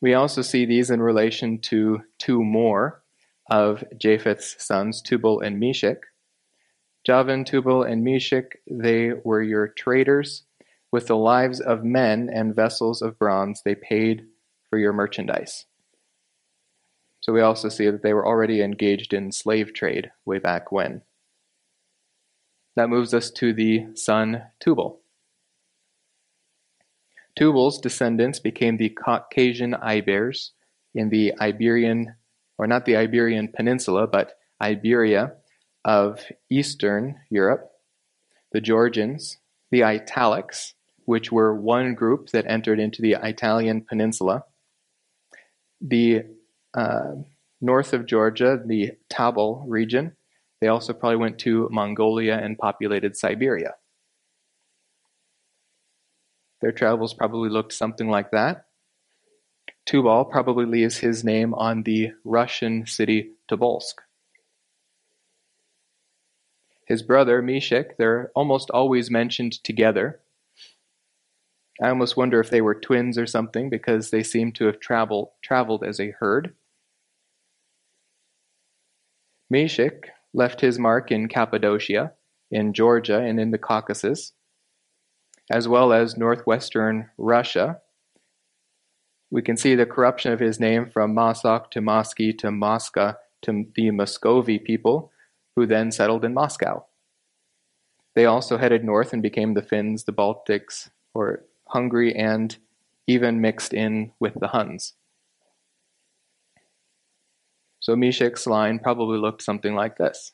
We 0.00 0.14
also 0.14 0.42
see 0.42 0.66
these 0.66 0.90
in 0.90 1.00
relation 1.00 1.60
to 1.60 2.00
two 2.18 2.42
more 2.42 3.04
of 3.48 3.84
Japheth's 3.96 4.56
sons, 4.58 5.00
Tubal 5.00 5.38
and 5.38 5.60
Meshech. 5.60 5.98
Javan, 7.06 7.44
Tubal, 7.44 7.84
and 7.84 8.02
Meshech, 8.02 8.58
they 8.68 9.12
were 9.22 9.42
your 9.42 9.68
traders. 9.68 10.42
With 10.90 11.06
the 11.06 11.16
lives 11.16 11.60
of 11.60 11.84
men 11.84 12.28
and 12.34 12.52
vessels 12.52 13.00
of 13.00 13.16
bronze, 13.16 13.62
they 13.64 13.76
paid 13.76 14.26
for 14.68 14.76
your 14.80 14.92
merchandise. 14.92 15.66
So 17.24 17.32
we 17.32 17.40
also 17.40 17.70
see 17.70 17.88
that 17.88 18.02
they 18.02 18.12
were 18.12 18.26
already 18.26 18.60
engaged 18.60 19.14
in 19.14 19.32
slave 19.32 19.72
trade 19.72 20.10
way 20.26 20.38
back 20.38 20.70
when. 20.70 21.00
That 22.76 22.90
moves 22.90 23.14
us 23.14 23.30
to 23.30 23.54
the 23.54 23.86
son 23.94 24.42
Tubal. 24.60 25.00
Tubal's 27.34 27.80
descendants 27.80 28.40
became 28.40 28.76
the 28.76 28.90
Caucasian 28.90 29.72
Ibers 29.72 30.50
in 30.94 31.08
the 31.08 31.32
Iberian, 31.40 32.14
or 32.58 32.66
not 32.66 32.84
the 32.84 32.98
Iberian 32.98 33.48
Peninsula, 33.48 34.06
but 34.06 34.34
Iberia 34.60 35.32
of 35.82 36.26
Eastern 36.50 37.20
Europe, 37.30 37.70
the 38.52 38.60
Georgians, 38.60 39.38
the 39.70 39.82
Italics, 39.82 40.74
which 41.06 41.32
were 41.32 41.58
one 41.58 41.94
group 41.94 42.28
that 42.32 42.44
entered 42.46 42.78
into 42.78 43.00
the 43.00 43.16
Italian 43.22 43.80
peninsula, 43.80 44.44
the 45.80 46.24
uh, 46.74 47.14
north 47.60 47.92
of 47.92 48.06
Georgia, 48.06 48.60
the 48.64 48.92
Tabal 49.08 49.64
region. 49.68 50.16
They 50.60 50.68
also 50.68 50.92
probably 50.92 51.16
went 51.16 51.38
to 51.40 51.68
Mongolia 51.70 52.38
and 52.38 52.58
populated 52.58 53.16
Siberia. 53.16 53.74
Their 56.60 56.72
travels 56.72 57.12
probably 57.12 57.50
looked 57.50 57.72
something 57.72 58.08
like 58.08 58.30
that. 58.30 58.66
Tubal 59.86 60.24
probably 60.24 60.64
leaves 60.64 60.98
his 60.98 61.22
name 61.22 61.52
on 61.54 61.82
the 61.82 62.12
Russian 62.24 62.86
city 62.86 63.32
Tobolsk. 63.50 63.96
His 66.86 67.02
brother, 67.02 67.42
Meshech, 67.42 67.96
they're 67.96 68.30
almost 68.34 68.70
always 68.70 69.10
mentioned 69.10 69.62
together. 69.62 70.20
I 71.82 71.88
almost 71.88 72.16
wonder 72.16 72.40
if 72.40 72.50
they 72.50 72.60
were 72.60 72.74
twins 72.74 73.18
or 73.18 73.26
something 73.26 73.68
because 73.68 74.10
they 74.10 74.22
seem 74.22 74.52
to 74.52 74.66
have 74.66 74.80
traveled, 74.80 75.30
traveled 75.42 75.82
as 75.82 75.98
a 76.00 76.12
herd. 76.12 76.54
Meshech 79.50 80.10
left 80.32 80.60
his 80.60 80.78
mark 80.78 81.10
in 81.10 81.28
Cappadocia, 81.28 82.12
in 82.50 82.72
Georgia, 82.72 83.18
and 83.18 83.38
in 83.38 83.50
the 83.50 83.58
Caucasus 83.58 84.32
as 85.50 85.68
well 85.68 85.92
as 85.92 86.16
northwestern 86.16 87.10
Russia. 87.18 87.80
We 89.30 89.42
can 89.42 89.56
see 89.56 89.74
the 89.74 89.86
corruption 89.86 90.32
of 90.32 90.40
his 90.40 90.60
name 90.60 90.90
from 90.90 91.14
Mosok 91.14 91.70
to 91.72 91.80
Mosky 91.80 92.36
to 92.38 92.50
Mosca 92.50 93.18
to 93.42 93.66
the 93.74 93.90
Muscovy 93.90 94.58
people, 94.58 95.10
who 95.54 95.66
then 95.66 95.92
settled 95.92 96.24
in 96.24 96.34
Moscow. 96.34 96.86
They 98.14 98.24
also 98.24 98.58
headed 98.58 98.84
north 98.84 99.12
and 99.12 99.22
became 99.22 99.54
the 99.54 99.62
Finns, 99.62 100.04
the 100.04 100.12
Baltics, 100.12 100.90
or 101.14 101.44
Hungary, 101.68 102.14
and 102.14 102.56
even 103.06 103.40
mixed 103.40 103.74
in 103.74 104.12
with 104.18 104.34
the 104.40 104.48
Huns. 104.48 104.94
So 107.84 107.94
Meshech's 107.94 108.46
line 108.46 108.78
probably 108.78 109.18
looked 109.18 109.42
something 109.42 109.74
like 109.74 109.98
this. 109.98 110.32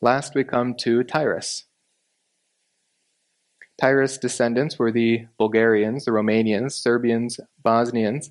Last 0.00 0.34
we 0.34 0.44
come 0.44 0.74
to 0.76 1.04
Tiras. 1.04 1.66
Tiras' 3.78 4.16
descendants 4.16 4.78
were 4.78 4.90
the 4.90 5.26
Bulgarians, 5.36 6.06
the 6.06 6.10
Romanians, 6.10 6.72
Serbians, 6.72 7.38
Bosnians, 7.62 8.30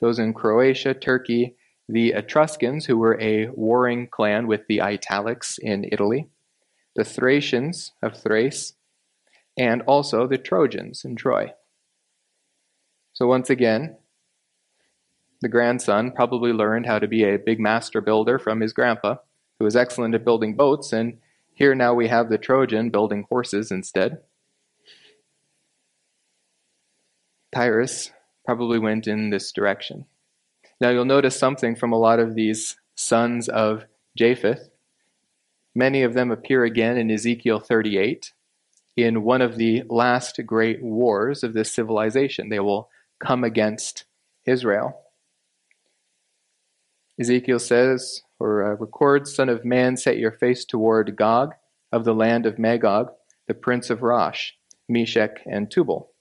those 0.00 0.20
in 0.20 0.32
Croatia, 0.32 0.94
Turkey, 0.94 1.56
the 1.88 2.12
Etruscans, 2.12 2.86
who 2.86 2.98
were 2.98 3.20
a 3.20 3.48
warring 3.48 4.06
clan 4.06 4.46
with 4.46 4.60
the 4.68 4.80
Italics 4.80 5.58
in 5.58 5.88
Italy, 5.90 6.28
the 6.94 7.02
Thracians 7.02 7.90
of 8.00 8.16
Thrace, 8.16 8.74
and 9.56 9.82
also 9.88 10.28
the 10.28 10.38
Trojans 10.38 11.04
in 11.04 11.16
Troy. 11.16 11.52
So, 13.12 13.26
once 13.26 13.50
again, 13.50 13.96
the 15.40 15.48
grandson 15.48 16.12
probably 16.12 16.52
learned 16.52 16.86
how 16.86 16.98
to 16.98 17.06
be 17.06 17.24
a 17.24 17.38
big 17.38 17.60
master 17.60 18.00
builder 18.00 18.38
from 18.38 18.60
his 18.60 18.72
grandpa 18.72 19.16
who 19.58 19.64
was 19.64 19.76
excellent 19.76 20.14
at 20.14 20.24
building 20.24 20.54
boats, 20.54 20.92
and 20.92 21.18
here 21.54 21.74
now 21.74 21.94
we 21.94 22.08
have 22.08 22.28
the 22.28 22.38
Trojan 22.38 22.90
building 22.90 23.26
horses 23.28 23.70
instead. 23.70 24.18
Tiras 27.54 28.12
probably 28.44 28.78
went 28.78 29.06
in 29.06 29.30
this 29.30 29.52
direction. 29.52 30.06
Now 30.80 30.90
you'll 30.90 31.04
notice 31.04 31.36
something 31.36 31.74
from 31.74 31.92
a 31.92 31.98
lot 31.98 32.20
of 32.20 32.34
these 32.34 32.76
sons 32.94 33.48
of 33.48 33.84
Japheth. 34.16 34.68
Many 35.74 36.02
of 36.02 36.14
them 36.14 36.30
appear 36.30 36.64
again 36.64 36.96
in 36.96 37.10
Ezekiel 37.10 37.60
38 37.60 38.32
in 38.96 39.22
one 39.22 39.42
of 39.42 39.56
the 39.56 39.82
last 39.88 40.40
great 40.44 40.82
wars 40.82 41.42
of 41.42 41.52
this 41.52 41.72
civilization. 41.72 42.48
They 42.48 42.60
will 42.60 42.90
come 43.20 43.44
against 43.44 44.04
Israel. 44.44 45.00
Ezekiel 47.20 47.58
says, 47.58 48.22
or 48.38 48.64
uh, 48.64 48.76
records, 48.76 49.34
Son 49.34 49.48
of 49.48 49.64
man, 49.64 49.96
set 49.96 50.18
your 50.18 50.30
face 50.30 50.64
toward 50.64 51.16
Gog 51.16 51.54
of 51.90 52.04
the 52.04 52.14
land 52.14 52.46
of 52.46 52.58
Magog, 52.58 53.10
the 53.48 53.54
prince 53.54 53.90
of 53.90 54.02
Rosh, 54.02 54.52
Meshech, 54.88 55.40
and 55.44 55.70
Tubal. 55.70 56.12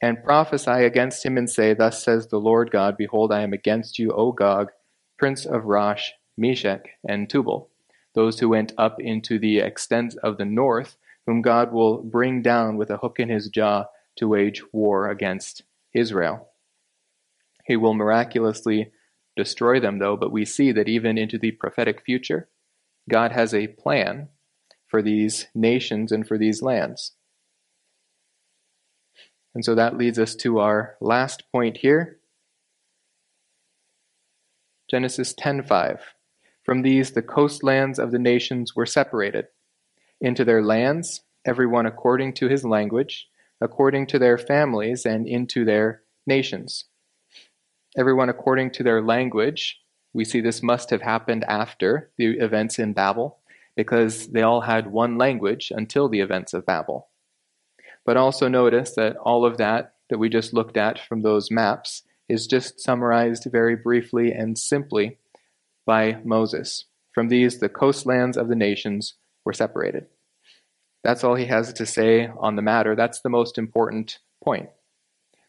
And 0.00 0.22
prophesy 0.22 0.70
against 0.70 1.24
him 1.24 1.36
and 1.36 1.48
say, 1.50 1.74
Thus 1.74 2.02
says 2.04 2.28
the 2.28 2.38
Lord 2.38 2.70
God, 2.70 2.96
Behold, 2.96 3.32
I 3.32 3.42
am 3.42 3.52
against 3.52 3.98
you, 3.98 4.12
O 4.12 4.32
Gog, 4.32 4.70
prince 5.18 5.44
of 5.44 5.64
Rosh, 5.64 6.10
Meshech, 6.36 6.88
and 7.08 7.28
Tubal, 7.28 7.68
those 8.14 8.38
who 8.38 8.48
went 8.48 8.72
up 8.78 9.00
into 9.00 9.38
the 9.38 9.58
extent 9.58 10.16
of 10.22 10.38
the 10.38 10.44
north, 10.44 10.96
whom 11.26 11.42
God 11.42 11.72
will 11.72 12.02
bring 12.02 12.42
down 12.42 12.76
with 12.76 12.90
a 12.90 12.96
hook 12.96 13.18
in 13.18 13.28
his 13.28 13.48
jaw 13.48 13.86
to 14.16 14.28
wage 14.28 14.62
war 14.72 15.08
against 15.08 15.62
Israel. 15.94 16.48
He 17.64 17.76
will 17.76 17.94
miraculously 17.94 18.90
destroy 19.36 19.80
them, 19.80 19.98
though, 19.98 20.16
but 20.16 20.32
we 20.32 20.44
see 20.44 20.72
that 20.72 20.88
even 20.88 21.18
into 21.18 21.38
the 21.38 21.52
prophetic 21.52 22.02
future, 22.04 22.48
God 23.08 23.32
has 23.32 23.54
a 23.54 23.68
plan 23.68 24.28
for 24.86 25.02
these 25.02 25.46
nations 25.54 26.12
and 26.12 26.26
for 26.26 26.38
these 26.38 26.62
lands. 26.62 27.12
And 29.54 29.64
so 29.64 29.74
that 29.74 29.96
leads 29.96 30.18
us 30.18 30.34
to 30.36 30.58
our 30.58 30.96
last 31.00 31.44
point 31.52 31.78
here. 31.78 32.20
Genesis 34.90 35.34
10:5. 35.34 36.14
From 36.62 36.82
these 36.82 37.12
the 37.12 37.22
coastlands 37.22 37.98
of 37.98 38.12
the 38.12 38.18
nations 38.18 38.76
were 38.76 38.86
separated 38.86 39.48
into 40.20 40.44
their 40.44 40.62
lands, 40.62 41.22
everyone 41.44 41.86
according 41.86 42.34
to 42.34 42.48
his 42.48 42.64
language, 42.64 43.28
according 43.60 44.06
to 44.08 44.18
their 44.18 44.38
families 44.38 45.04
and 45.04 45.26
into 45.26 45.64
their 45.64 46.02
nations 46.26 46.84
everyone 47.96 48.28
according 48.28 48.70
to 48.72 48.82
their 48.82 49.02
language. 49.02 49.80
We 50.12 50.24
see 50.24 50.40
this 50.40 50.62
must 50.62 50.90
have 50.90 51.02
happened 51.02 51.44
after 51.44 52.10
the 52.18 52.38
events 52.38 52.78
in 52.78 52.92
Babel, 52.92 53.38
because 53.76 54.28
they 54.28 54.42
all 54.42 54.62
had 54.62 54.86
one 54.86 55.16
language 55.16 55.72
until 55.74 56.08
the 56.08 56.20
events 56.20 56.52
of 56.52 56.66
Babel. 56.66 57.08
But 58.04 58.16
also 58.16 58.48
notice 58.48 58.94
that 58.96 59.16
all 59.16 59.44
of 59.44 59.56
that 59.58 59.94
that 60.10 60.18
we 60.18 60.28
just 60.28 60.52
looked 60.52 60.76
at 60.76 60.98
from 60.98 61.22
those 61.22 61.50
maps 61.50 62.02
is 62.28 62.46
just 62.46 62.80
summarized 62.80 63.46
very 63.50 63.76
briefly 63.76 64.32
and 64.32 64.58
simply 64.58 65.18
by 65.86 66.18
Moses. 66.24 66.84
From 67.14 67.28
these, 67.28 67.58
the 67.58 67.68
coastlands 67.68 68.36
of 68.36 68.48
the 68.48 68.54
nations 68.54 69.14
were 69.44 69.52
separated. 69.52 70.06
That's 71.04 71.24
all 71.24 71.34
he 71.34 71.46
has 71.46 71.72
to 71.72 71.86
say 71.86 72.28
on 72.38 72.56
the 72.56 72.62
matter. 72.62 72.94
That's 72.94 73.20
the 73.20 73.28
most 73.28 73.58
important 73.58 74.18
point. 74.42 74.70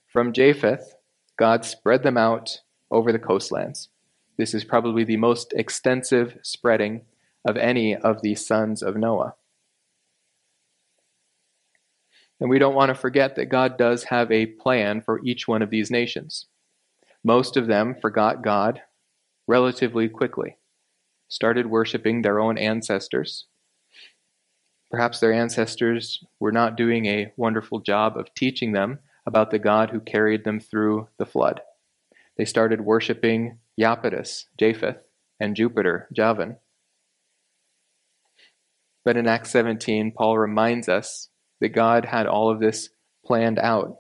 From 0.08 0.34
Japheth, 0.34 0.96
God 1.38 1.65
spread 1.65 2.03
them 2.03 2.17
out 2.17 2.59
over 2.91 3.11
the 3.11 3.19
coastlands. 3.19 3.89
This 4.38 4.53
is 4.53 4.63
probably 4.63 5.03
the 5.03 5.17
most 5.17 5.53
extensive 5.53 6.38
spreading 6.41 7.01
of 7.45 7.57
any 7.57 7.95
of 7.95 8.21
the 8.21 8.36
sons 8.36 8.81
of 8.81 8.95
Noah. 8.95 9.36
And 12.39 12.49
we 12.49 12.59
don't 12.59 12.75
want 12.75 12.89
to 12.89 12.95
forget 12.95 13.36
that 13.36 13.45
God 13.45 13.77
does 13.77 14.05
have 14.05 14.31
a 14.31 14.47
plan 14.47 15.01
for 15.01 15.23
each 15.23 15.47
one 15.47 15.61
of 15.61 15.69
these 15.69 15.91
nations. 15.91 16.47
Most 17.23 17.55
of 17.55 17.67
them 17.67 17.95
forgot 18.01 18.43
God 18.43 18.81
relatively 19.47 20.09
quickly, 20.09 20.57
started 21.27 21.67
worshiping 21.67 22.21
their 22.21 22.39
own 22.39 22.57
ancestors. 22.57 23.45
Perhaps 24.91 25.19
their 25.19 25.34
ancestors 25.34 26.23
were 26.39 26.51
not 26.51 26.77
doing 26.77 27.05
a 27.05 27.31
wonderful 27.38 27.79
job 27.79 28.17
of 28.17 28.34
teaching 28.36 28.73
them 28.73 28.99
about 29.26 29.51
the 29.51 29.59
God 29.59 29.89
who 29.89 29.99
carried 29.99 30.43
them 30.43 30.59
through 30.59 31.07
the 31.17 31.26
flood. 31.26 31.61
They 32.38 32.45
started 32.45 32.82
worshiping 32.82 33.59
Iapetus, 33.80 34.45
Japheth, 34.59 34.97
and 35.39 35.55
Jupiter, 35.55 36.07
Javan. 36.13 36.57
But 39.05 39.17
in 39.17 39.28
Acts 39.28 39.51
17, 39.51 40.11
Paul 40.11 40.38
reminds 40.38 40.88
us 40.88 41.30
that 41.59 41.69
God 41.69 42.05
had 42.05 42.28
all 42.28 42.49
of 42.49 42.59
this 42.59 42.89
planned 43.26 43.59
out. 43.59 43.97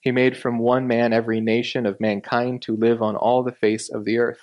He 0.00 0.10
made 0.10 0.36
from 0.36 0.58
one 0.58 0.86
man 0.86 1.12
every 1.12 1.40
nation 1.40 1.86
of 1.86 2.00
mankind 2.00 2.62
to 2.62 2.76
live 2.76 3.02
on 3.02 3.16
all 3.16 3.42
the 3.42 3.52
face 3.52 3.88
of 3.88 4.04
the 4.04 4.18
earth, 4.18 4.40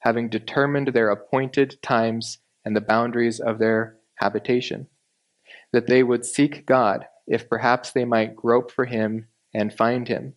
having 0.00 0.28
determined 0.28 0.88
their 0.88 1.10
appointed 1.10 1.80
times 1.82 2.38
and 2.64 2.74
the 2.74 2.80
boundaries 2.80 3.38
of 3.38 3.58
their 3.58 3.96
habitation, 4.16 4.88
that 5.72 5.86
they 5.86 6.02
would 6.02 6.24
seek 6.24 6.66
God, 6.66 7.06
if 7.26 7.48
perhaps 7.48 7.92
they 7.92 8.04
might 8.04 8.36
grope 8.36 8.70
for 8.72 8.84
him 8.84 9.28
and 9.56 9.72
find 9.72 10.06
him, 10.06 10.34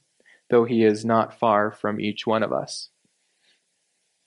though 0.50 0.64
he 0.64 0.84
is 0.84 1.04
not 1.04 1.38
far 1.38 1.72
from 1.72 2.00
each 2.00 2.26
one 2.26 2.42
of 2.42 2.54
us. 2.54 2.90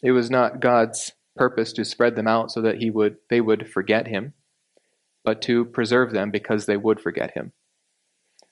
It 0.02 0.12
was 0.12 0.30
not 0.30 0.60
God's 0.60 1.12
purpose 1.34 1.72
to 1.72 1.84
spread 1.84 2.14
them 2.14 2.28
out 2.28 2.50
so 2.50 2.60
that 2.60 2.76
he 2.76 2.90
would 2.90 3.16
they 3.30 3.40
would 3.40 3.70
forget 3.70 4.06
him, 4.06 4.34
but 5.24 5.40
to 5.42 5.64
preserve 5.64 6.12
them 6.12 6.30
because 6.30 6.66
they 6.66 6.76
would 6.76 7.00
forget 7.00 7.32
him. 7.32 7.52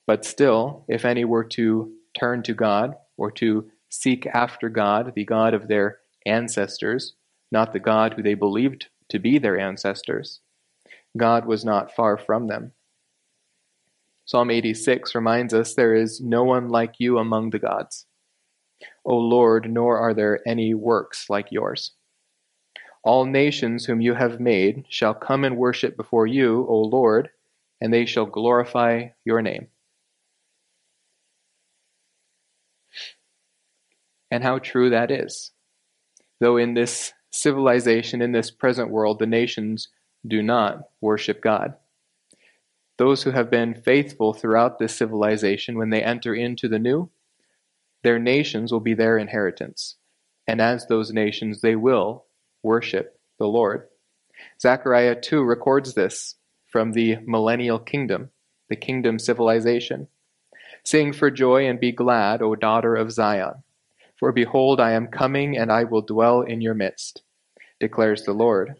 But 0.07 0.25
still, 0.25 0.87
if 0.89 1.05
any 1.05 1.25
were 1.25 1.45
to 1.45 1.93
turn 2.19 2.43
to 2.45 2.55
God 2.55 2.95
or 3.19 3.31
to 3.33 3.71
seek 3.91 4.27
after 4.27 4.71
God, 4.71 5.13
the 5.15 5.25
God 5.25 5.53
of 5.53 5.69
their 5.69 5.99
ancestors, 6.25 7.15
not 7.53 7.73
the 7.73 7.81
God 7.81 8.15
who 8.15 8.23
they 8.23 8.35
believed 8.35 8.87
to 9.11 9.19
be 9.19 9.39
their 9.39 9.59
ancestors, 9.59 10.41
God 11.17 11.45
was 11.45 11.65
not 11.65 11.95
far 11.95 12.17
from 12.17 12.47
them. 12.47 12.73
Psalm 14.31 14.49
86 14.49 15.17
reminds 15.17 15.53
us 15.53 15.75
there 15.75 15.93
is 15.93 16.21
no 16.21 16.45
one 16.45 16.69
like 16.69 16.95
you 16.99 17.19
among 17.19 17.51
the 17.51 17.59
gods. 17.59 18.07
O 19.05 19.17
Lord, 19.17 19.69
nor 19.69 19.99
are 19.99 20.15
there 20.15 20.39
any 20.47 20.73
works 20.73 21.29
like 21.29 21.49
yours. 21.51 21.95
All 23.03 23.25
nations 23.25 23.87
whom 23.87 24.01
you 24.01 24.15
have 24.15 24.39
made 24.39 24.85
shall 24.89 25.15
come 25.15 25.43
and 25.43 25.57
worship 25.57 25.97
before 25.97 26.29
you, 26.29 26.65
O 26.69 26.77
Lord, 26.77 27.31
and 27.81 27.93
they 27.93 28.07
shall 28.07 28.25
glorify 28.25 29.09
your 29.25 29.43
name. 29.43 29.67
And 34.31 34.45
how 34.45 34.61
true 34.61 34.91
that 34.91 35.11
is. 35.11 35.51
Though 36.39 36.57
in 36.57 36.75
this 36.75 37.13
civilization, 37.33 38.23
in 38.23 38.31
this 38.31 38.53
present 38.53 38.91
world, 38.91 39.19
the 39.19 39.27
nations 39.27 39.89
do 40.25 40.41
not 40.41 40.83
worship 41.01 41.43
God. 41.43 41.75
Those 43.01 43.23
who 43.23 43.31
have 43.31 43.49
been 43.49 43.73
faithful 43.73 44.35
throughout 44.35 44.79
this 44.79 44.95
civilization, 44.95 45.79
when 45.79 45.89
they 45.89 46.03
enter 46.03 46.35
into 46.35 46.69
the 46.69 46.79
new, 46.79 47.09
their 48.03 48.19
nations 48.19 48.73
will 48.73 48.81
be 48.81 48.93
their 48.93 49.17
inheritance. 49.17 49.97
And 50.47 50.61
as 50.61 50.87
those 50.87 51.11
nations, 51.11 51.63
they 51.63 51.77
will 51.77 52.27
worship 52.63 53.19
the 53.39 53.47
Lord. 53.47 53.89
Zechariah 54.61 55.19
2 55.19 55.43
records 55.43 55.95
this 55.95 56.35
from 56.67 56.93
the 56.93 57.17
millennial 57.25 57.79
kingdom, 57.79 58.33
the 58.69 58.77
kingdom 58.77 59.19
civilization. 59.19 60.09
Sing 60.85 61.15
for 61.15 61.31
joy 61.31 61.67
and 61.67 61.81
be 61.81 61.93
glad, 61.93 62.43
O 62.43 62.55
daughter 62.55 62.97
of 62.97 63.13
Zion. 63.13 63.63
For 64.19 64.31
behold, 64.31 64.79
I 64.79 64.91
am 64.91 65.07
coming 65.07 65.57
and 65.57 65.73
I 65.73 65.85
will 65.85 66.03
dwell 66.03 66.43
in 66.43 66.61
your 66.61 66.75
midst, 66.75 67.23
declares 67.81 68.25
the 68.25 68.35
Lord. 68.35 68.75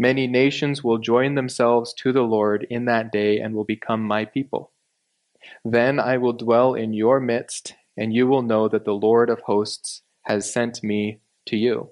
Many 0.00 0.26
nations 0.26 0.82
will 0.82 0.96
join 0.96 1.34
themselves 1.34 1.92
to 1.98 2.10
the 2.10 2.22
Lord 2.22 2.66
in 2.70 2.86
that 2.86 3.12
day 3.12 3.38
and 3.38 3.54
will 3.54 3.66
become 3.66 4.02
my 4.02 4.24
people. 4.24 4.72
Then 5.62 6.00
I 6.00 6.16
will 6.16 6.32
dwell 6.32 6.72
in 6.72 6.94
your 6.94 7.20
midst, 7.20 7.74
and 7.98 8.10
you 8.10 8.26
will 8.26 8.40
know 8.40 8.66
that 8.66 8.86
the 8.86 8.94
Lord 8.94 9.28
of 9.28 9.40
hosts 9.40 10.00
has 10.22 10.50
sent 10.50 10.82
me 10.82 11.20
to 11.48 11.56
you. 11.58 11.90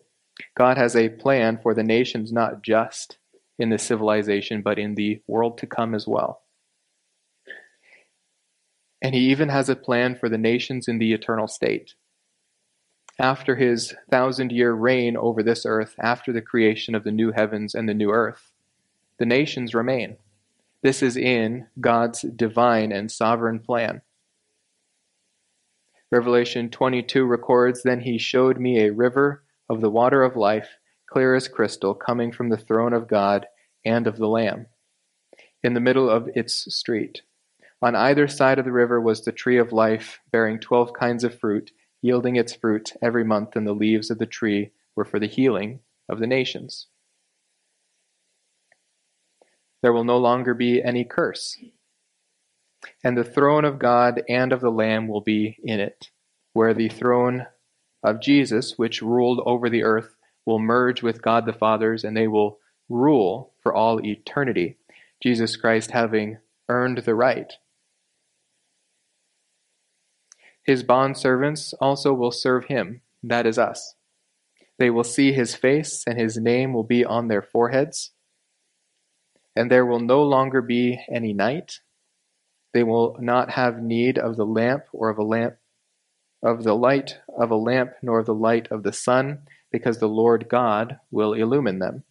God 0.56 0.78
has 0.78 0.96
a 0.96 1.10
plan 1.10 1.58
for 1.62 1.74
the 1.74 1.82
nations 1.82 2.32
not 2.32 2.62
just 2.62 3.18
in 3.58 3.68
the 3.68 3.78
civilization, 3.78 4.62
but 4.62 4.78
in 4.78 4.94
the 4.94 5.20
world 5.26 5.58
to 5.58 5.66
come 5.66 5.94
as 5.94 6.08
well. 6.08 6.40
And 9.02 9.14
he 9.14 9.20
even 9.30 9.50
has 9.50 9.68
a 9.68 9.76
plan 9.76 10.16
for 10.16 10.30
the 10.30 10.38
nations 10.38 10.88
in 10.88 10.98
the 10.98 11.12
eternal 11.12 11.46
state 11.46 11.92
after 13.18 13.56
his 13.56 13.94
thousand 14.10 14.52
year 14.52 14.72
reign 14.72 15.16
over 15.16 15.42
this 15.42 15.66
earth, 15.66 15.94
after 15.98 16.32
the 16.32 16.42
creation 16.42 16.94
of 16.94 17.04
the 17.04 17.10
new 17.10 17.32
heavens 17.32 17.74
and 17.74 17.88
the 17.88 17.94
new 17.94 18.10
earth, 18.10 18.52
the 19.18 19.26
nations 19.26 19.74
remain. 19.74 20.16
This 20.82 21.02
is 21.02 21.16
in 21.16 21.66
God's 21.80 22.22
divine 22.22 22.92
and 22.92 23.10
sovereign 23.10 23.58
plan. 23.58 24.02
Revelation 26.12 26.70
22 26.70 27.24
records 27.24 27.82
Then 27.82 28.00
he 28.00 28.18
showed 28.18 28.58
me 28.58 28.80
a 28.80 28.92
river 28.92 29.42
of 29.68 29.80
the 29.80 29.90
water 29.90 30.22
of 30.22 30.36
life, 30.36 30.78
clear 31.10 31.34
as 31.34 31.48
crystal, 31.48 31.94
coming 31.94 32.30
from 32.30 32.48
the 32.48 32.56
throne 32.56 32.92
of 32.92 33.08
God 33.08 33.46
and 33.84 34.06
of 34.06 34.16
the 34.16 34.28
Lamb, 34.28 34.66
in 35.62 35.74
the 35.74 35.80
middle 35.80 36.08
of 36.08 36.28
its 36.34 36.72
street. 36.74 37.22
On 37.82 37.94
either 37.94 38.28
side 38.28 38.58
of 38.58 38.64
the 38.64 38.72
river 38.72 39.00
was 39.00 39.24
the 39.24 39.32
tree 39.32 39.58
of 39.58 39.72
life, 39.72 40.20
bearing 40.30 40.60
twelve 40.60 40.92
kinds 40.92 41.24
of 41.24 41.38
fruit 41.38 41.72
yielding 42.02 42.36
its 42.36 42.54
fruit 42.54 42.92
every 43.02 43.24
month, 43.24 43.56
and 43.56 43.66
the 43.66 43.72
leaves 43.72 44.10
of 44.10 44.18
the 44.18 44.26
tree 44.26 44.70
were 44.94 45.04
for 45.04 45.18
the 45.18 45.26
healing 45.26 45.80
of 46.08 46.18
the 46.18 46.26
nations. 46.26 46.86
There 49.82 49.92
will 49.92 50.04
no 50.04 50.18
longer 50.18 50.54
be 50.54 50.82
any 50.82 51.04
curse. 51.04 51.56
And 53.02 53.16
the 53.16 53.24
throne 53.24 53.64
of 53.64 53.78
God 53.78 54.22
and 54.28 54.52
of 54.52 54.60
the 54.60 54.70
Lamb 54.70 55.08
will 55.08 55.20
be 55.20 55.58
in 55.62 55.80
it, 55.80 56.10
where 56.52 56.74
the 56.74 56.88
throne 56.88 57.46
of 58.02 58.20
Jesus, 58.20 58.74
which 58.76 59.02
ruled 59.02 59.40
over 59.44 59.68
the 59.68 59.82
earth, 59.82 60.14
will 60.44 60.58
merge 60.58 61.02
with 61.02 61.22
God 61.22 61.46
the 61.46 61.52
Father's, 61.52 62.04
and 62.04 62.16
they 62.16 62.28
will 62.28 62.58
rule 62.88 63.52
for 63.62 63.74
all 63.74 64.04
eternity. 64.04 64.78
Jesus 65.22 65.56
Christ 65.56 65.90
having 65.90 66.38
earned 66.68 66.98
the 66.98 67.14
right. 67.14 67.52
His 70.68 70.84
bondservants 70.84 71.72
also 71.80 72.12
will 72.12 72.30
serve 72.30 72.66
him, 72.66 73.00
that 73.22 73.46
is 73.46 73.58
us. 73.58 73.94
They 74.78 74.90
will 74.90 75.02
see 75.02 75.32
his 75.32 75.54
face, 75.54 76.04
and 76.06 76.20
his 76.20 76.36
name 76.36 76.74
will 76.74 76.84
be 76.84 77.06
on 77.06 77.28
their 77.28 77.40
foreheads. 77.40 78.10
And 79.56 79.70
there 79.70 79.86
will 79.86 79.98
no 79.98 80.22
longer 80.22 80.60
be 80.60 81.00
any 81.10 81.32
night. 81.32 81.80
They 82.74 82.82
will 82.82 83.16
not 83.18 83.52
have 83.52 83.82
need 83.82 84.18
of 84.18 84.36
the 84.36 84.44
lamp 84.44 84.84
or 84.92 85.08
of 85.08 85.16
a 85.16 85.22
lamp 85.22 85.54
of 86.42 86.64
the 86.64 86.76
light 86.76 87.16
of 87.34 87.50
a 87.50 87.56
lamp 87.56 87.92
nor 88.02 88.18
of 88.18 88.26
the 88.26 88.34
light 88.34 88.68
of 88.70 88.82
the 88.82 88.92
sun, 88.92 89.44
because 89.72 90.00
the 90.00 90.06
Lord 90.06 90.50
God 90.50 90.98
will 91.10 91.32
illumine 91.32 91.78
them. 91.78 92.04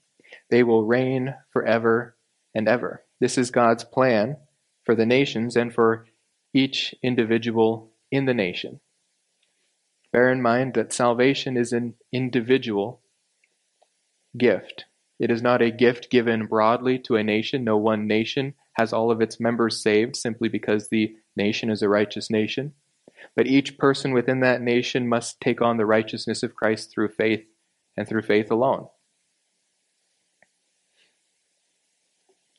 They 0.49 0.63
will 0.63 0.83
reign 0.83 1.35
forever 1.53 2.17
and 2.55 2.67
ever. 2.67 3.05
This 3.19 3.37
is 3.37 3.51
God's 3.51 3.83
plan 3.83 4.37
for 4.83 4.95
the 4.95 5.05
nations 5.05 5.55
and 5.55 5.71
for 5.71 6.07
each 6.55 6.95
individual 7.03 7.91
in 8.11 8.25
the 8.25 8.33
nation. 8.33 8.79
Bear 10.11 10.31
in 10.31 10.41
mind 10.41 10.73
that 10.75 10.93
salvation 10.93 11.57
is 11.57 11.73
an 11.73 11.95
individual 12.11 13.01
gift. 14.37 14.85
It 15.19 15.31
is 15.31 15.41
not 15.41 15.61
a 15.61 15.71
gift 15.71 16.09
given 16.09 16.45
broadly 16.45 16.99
to 16.99 17.15
a 17.15 17.23
nation. 17.23 17.63
No 17.63 17.77
one 17.77 18.07
nation 18.07 18.53
has 18.73 18.93
all 18.93 19.11
of 19.11 19.21
its 19.21 19.39
members 19.39 19.81
saved 19.81 20.15
simply 20.15 20.47
because 20.47 20.87
the 20.87 21.15
nation 21.35 21.69
is 21.69 21.81
a 21.81 21.89
righteous 21.89 22.29
nation. 22.29 22.73
But 23.35 23.47
each 23.47 23.77
person 23.77 24.13
within 24.13 24.41
that 24.41 24.61
nation 24.61 25.07
must 25.07 25.41
take 25.41 25.61
on 25.61 25.77
the 25.77 25.85
righteousness 25.85 26.43
of 26.43 26.55
Christ 26.55 26.91
through 26.91 27.09
faith 27.09 27.45
and 27.95 28.07
through 28.07 28.21
faith 28.21 28.51
alone. 28.51 28.87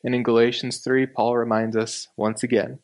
And 0.05 0.15
in 0.15 0.23
Galatians 0.23 0.79
3, 0.79 1.07
Paul 1.07 1.37
reminds 1.37 1.77
us 1.77 2.09
once 2.17 2.43
again 2.43 2.81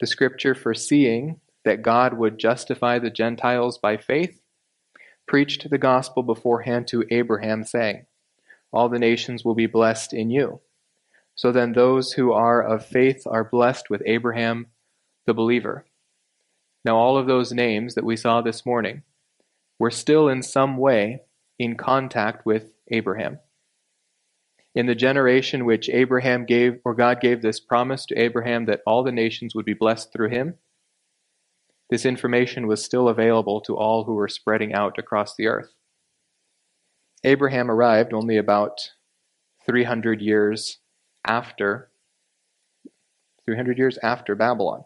the 0.00 0.06
scripture 0.06 0.54
foreseeing 0.54 1.40
that 1.64 1.82
God 1.82 2.14
would 2.14 2.38
justify 2.38 2.98
the 2.98 3.10
Gentiles 3.10 3.78
by 3.78 3.96
faith 3.96 4.40
preached 5.28 5.68
the 5.70 5.78
gospel 5.78 6.24
beforehand 6.24 6.88
to 6.88 7.04
Abraham, 7.10 7.62
saying, 7.62 8.06
All 8.72 8.88
the 8.88 8.98
nations 8.98 9.44
will 9.44 9.54
be 9.54 9.66
blessed 9.66 10.12
in 10.12 10.30
you. 10.30 10.60
So 11.36 11.52
then 11.52 11.72
those 11.72 12.14
who 12.14 12.32
are 12.32 12.60
of 12.60 12.84
faith 12.84 13.22
are 13.26 13.44
blessed 13.44 13.90
with 13.90 14.02
Abraham 14.06 14.66
the 15.26 15.34
believer. 15.34 15.84
Now, 16.84 16.96
all 16.96 17.18
of 17.18 17.26
those 17.26 17.52
names 17.52 17.94
that 17.94 18.04
we 18.04 18.16
saw 18.16 18.40
this 18.40 18.64
morning 18.64 19.02
were 19.78 19.90
still 19.90 20.28
in 20.28 20.42
some 20.42 20.78
way 20.78 21.20
in 21.58 21.76
contact 21.76 22.46
with 22.46 22.72
Abraham. 22.90 23.38
In 24.74 24.86
the 24.86 24.94
generation 24.94 25.64
which 25.64 25.90
Abraham 25.90 26.46
gave, 26.46 26.80
or 26.84 26.94
God 26.94 27.20
gave 27.20 27.42
this 27.42 27.60
promise 27.60 28.06
to 28.06 28.18
Abraham 28.18 28.64
that 28.66 28.80
all 28.86 29.02
the 29.02 29.12
nations 29.12 29.54
would 29.54 29.66
be 29.66 29.74
blessed 29.74 30.12
through 30.12 30.30
him, 30.30 30.54
this 31.90 32.04
information 32.04 32.66
was 32.66 32.84
still 32.84 33.08
available 33.08 33.60
to 33.62 33.76
all 33.76 34.04
who 34.04 34.14
were 34.14 34.28
spreading 34.28 34.74
out 34.74 34.98
across 34.98 35.34
the 35.34 35.46
earth. 35.46 35.72
Abraham 37.24 37.70
arrived 37.70 38.12
only 38.12 38.36
about 38.36 38.90
300 39.66 40.20
years 40.20 40.78
after 41.26 41.90
300 43.44 43.78
years 43.78 43.98
after 44.02 44.34
Babylon. 44.34 44.84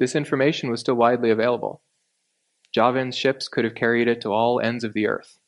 This 0.00 0.16
information 0.16 0.70
was 0.70 0.80
still 0.80 0.96
widely 0.96 1.30
available. 1.30 1.82
Javan's 2.74 3.16
ships 3.16 3.46
could 3.46 3.64
have 3.64 3.76
carried 3.76 4.08
it 4.08 4.20
to 4.22 4.30
all 4.32 4.60
ends 4.60 4.82
of 4.82 4.94
the 4.94 5.06
earth. 5.06 5.38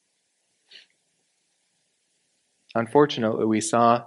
Unfortunately, 2.76 3.44
we 3.44 3.60
saw 3.60 4.04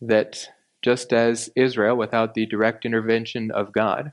that 0.00 0.48
just 0.82 1.12
as 1.12 1.50
Israel, 1.54 1.96
without 1.96 2.34
the 2.34 2.46
direct 2.46 2.84
intervention 2.84 3.50
of 3.50 3.72
God, 3.72 4.12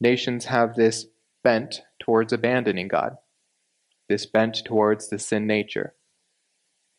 nations 0.00 0.46
have 0.46 0.74
this 0.74 1.06
bent 1.42 1.82
towards 1.98 2.32
abandoning 2.32 2.88
God, 2.88 3.16
this 4.08 4.26
bent 4.26 4.62
towards 4.64 5.08
the 5.08 5.18
sin 5.18 5.46
nature, 5.46 5.94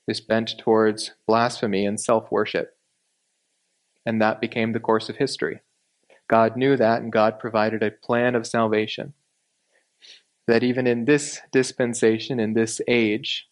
this 0.08 0.20
bent 0.20 0.58
towards 0.58 1.12
blasphemy 1.28 1.86
and 1.86 2.00
self 2.00 2.32
worship. 2.32 2.78
And 4.06 4.22
that 4.22 4.42
became 4.42 4.74
the 4.74 4.80
course 4.80 5.10
of 5.10 5.18
history. 5.18 5.62
God 6.28 6.58
knew 6.58 6.76
that, 6.78 7.02
and 7.02 7.12
God 7.12 7.40
provided 7.40 7.84
a 7.84 7.92
plan 7.92 8.36
of 8.36 8.48
salvation. 8.48 9.14
That 10.48 10.64
even 10.64 10.86
in 10.86 11.06
this 11.06 11.40
dispensation, 11.52 12.40
in 12.40 12.54
this 12.54 12.82
age, 12.88 13.48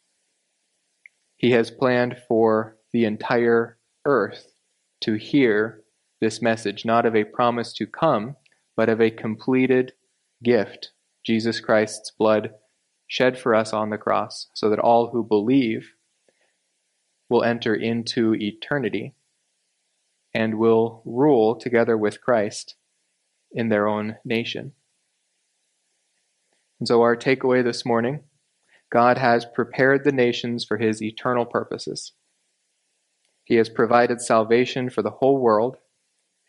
He 1.37 1.51
has 1.51 1.71
planned 1.71 2.17
for 2.27 2.77
the 2.91 3.05
entire 3.05 3.77
earth 4.05 4.53
to 5.01 5.13
hear 5.15 5.83
this 6.21 6.41
message, 6.41 6.85
not 6.85 7.05
of 7.05 7.15
a 7.15 7.23
promise 7.23 7.73
to 7.73 7.85
come, 7.85 8.35
but 8.75 8.89
of 8.89 9.01
a 9.01 9.11
completed 9.11 9.93
gift 10.43 10.91
Jesus 11.25 11.59
Christ's 11.59 12.11
blood 12.11 12.51
shed 13.07 13.37
for 13.37 13.53
us 13.53 13.73
on 13.73 13.89
the 13.89 13.97
cross, 13.97 14.47
so 14.53 14.69
that 14.69 14.79
all 14.79 15.11
who 15.11 15.23
believe 15.23 15.93
will 17.29 17.43
enter 17.43 17.75
into 17.75 18.33
eternity 18.35 19.13
and 20.33 20.57
will 20.57 21.01
rule 21.05 21.55
together 21.55 21.97
with 21.97 22.21
Christ 22.21 22.75
in 23.51 23.69
their 23.69 23.87
own 23.87 24.17
nation. 24.25 24.73
And 26.79 26.87
so, 26.87 27.01
our 27.01 27.15
takeaway 27.15 27.63
this 27.63 27.85
morning 27.85 28.21
God 28.91 29.17
has 29.17 29.45
prepared 29.45 30.03
the 30.03 30.11
nations 30.11 30.65
for 30.65 30.77
his 30.77 31.01
eternal 31.01 31.45
purposes. 31.45 32.13
He 33.43 33.55
has 33.55 33.69
provided 33.69 34.21
salvation 34.21 34.89
for 34.89 35.01
the 35.01 35.11
whole 35.11 35.39
world, 35.39 35.77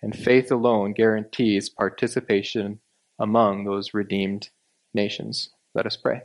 and 0.03 0.15
faith 0.15 0.51
alone 0.53 0.93
guarantees 0.93 1.69
participation 1.69 2.81
among 3.19 3.65
those 3.65 3.95
redeemed 3.95 4.51
nations. 4.93 5.51
Let 5.75 5.87
us 5.87 5.97
pray. 5.97 6.23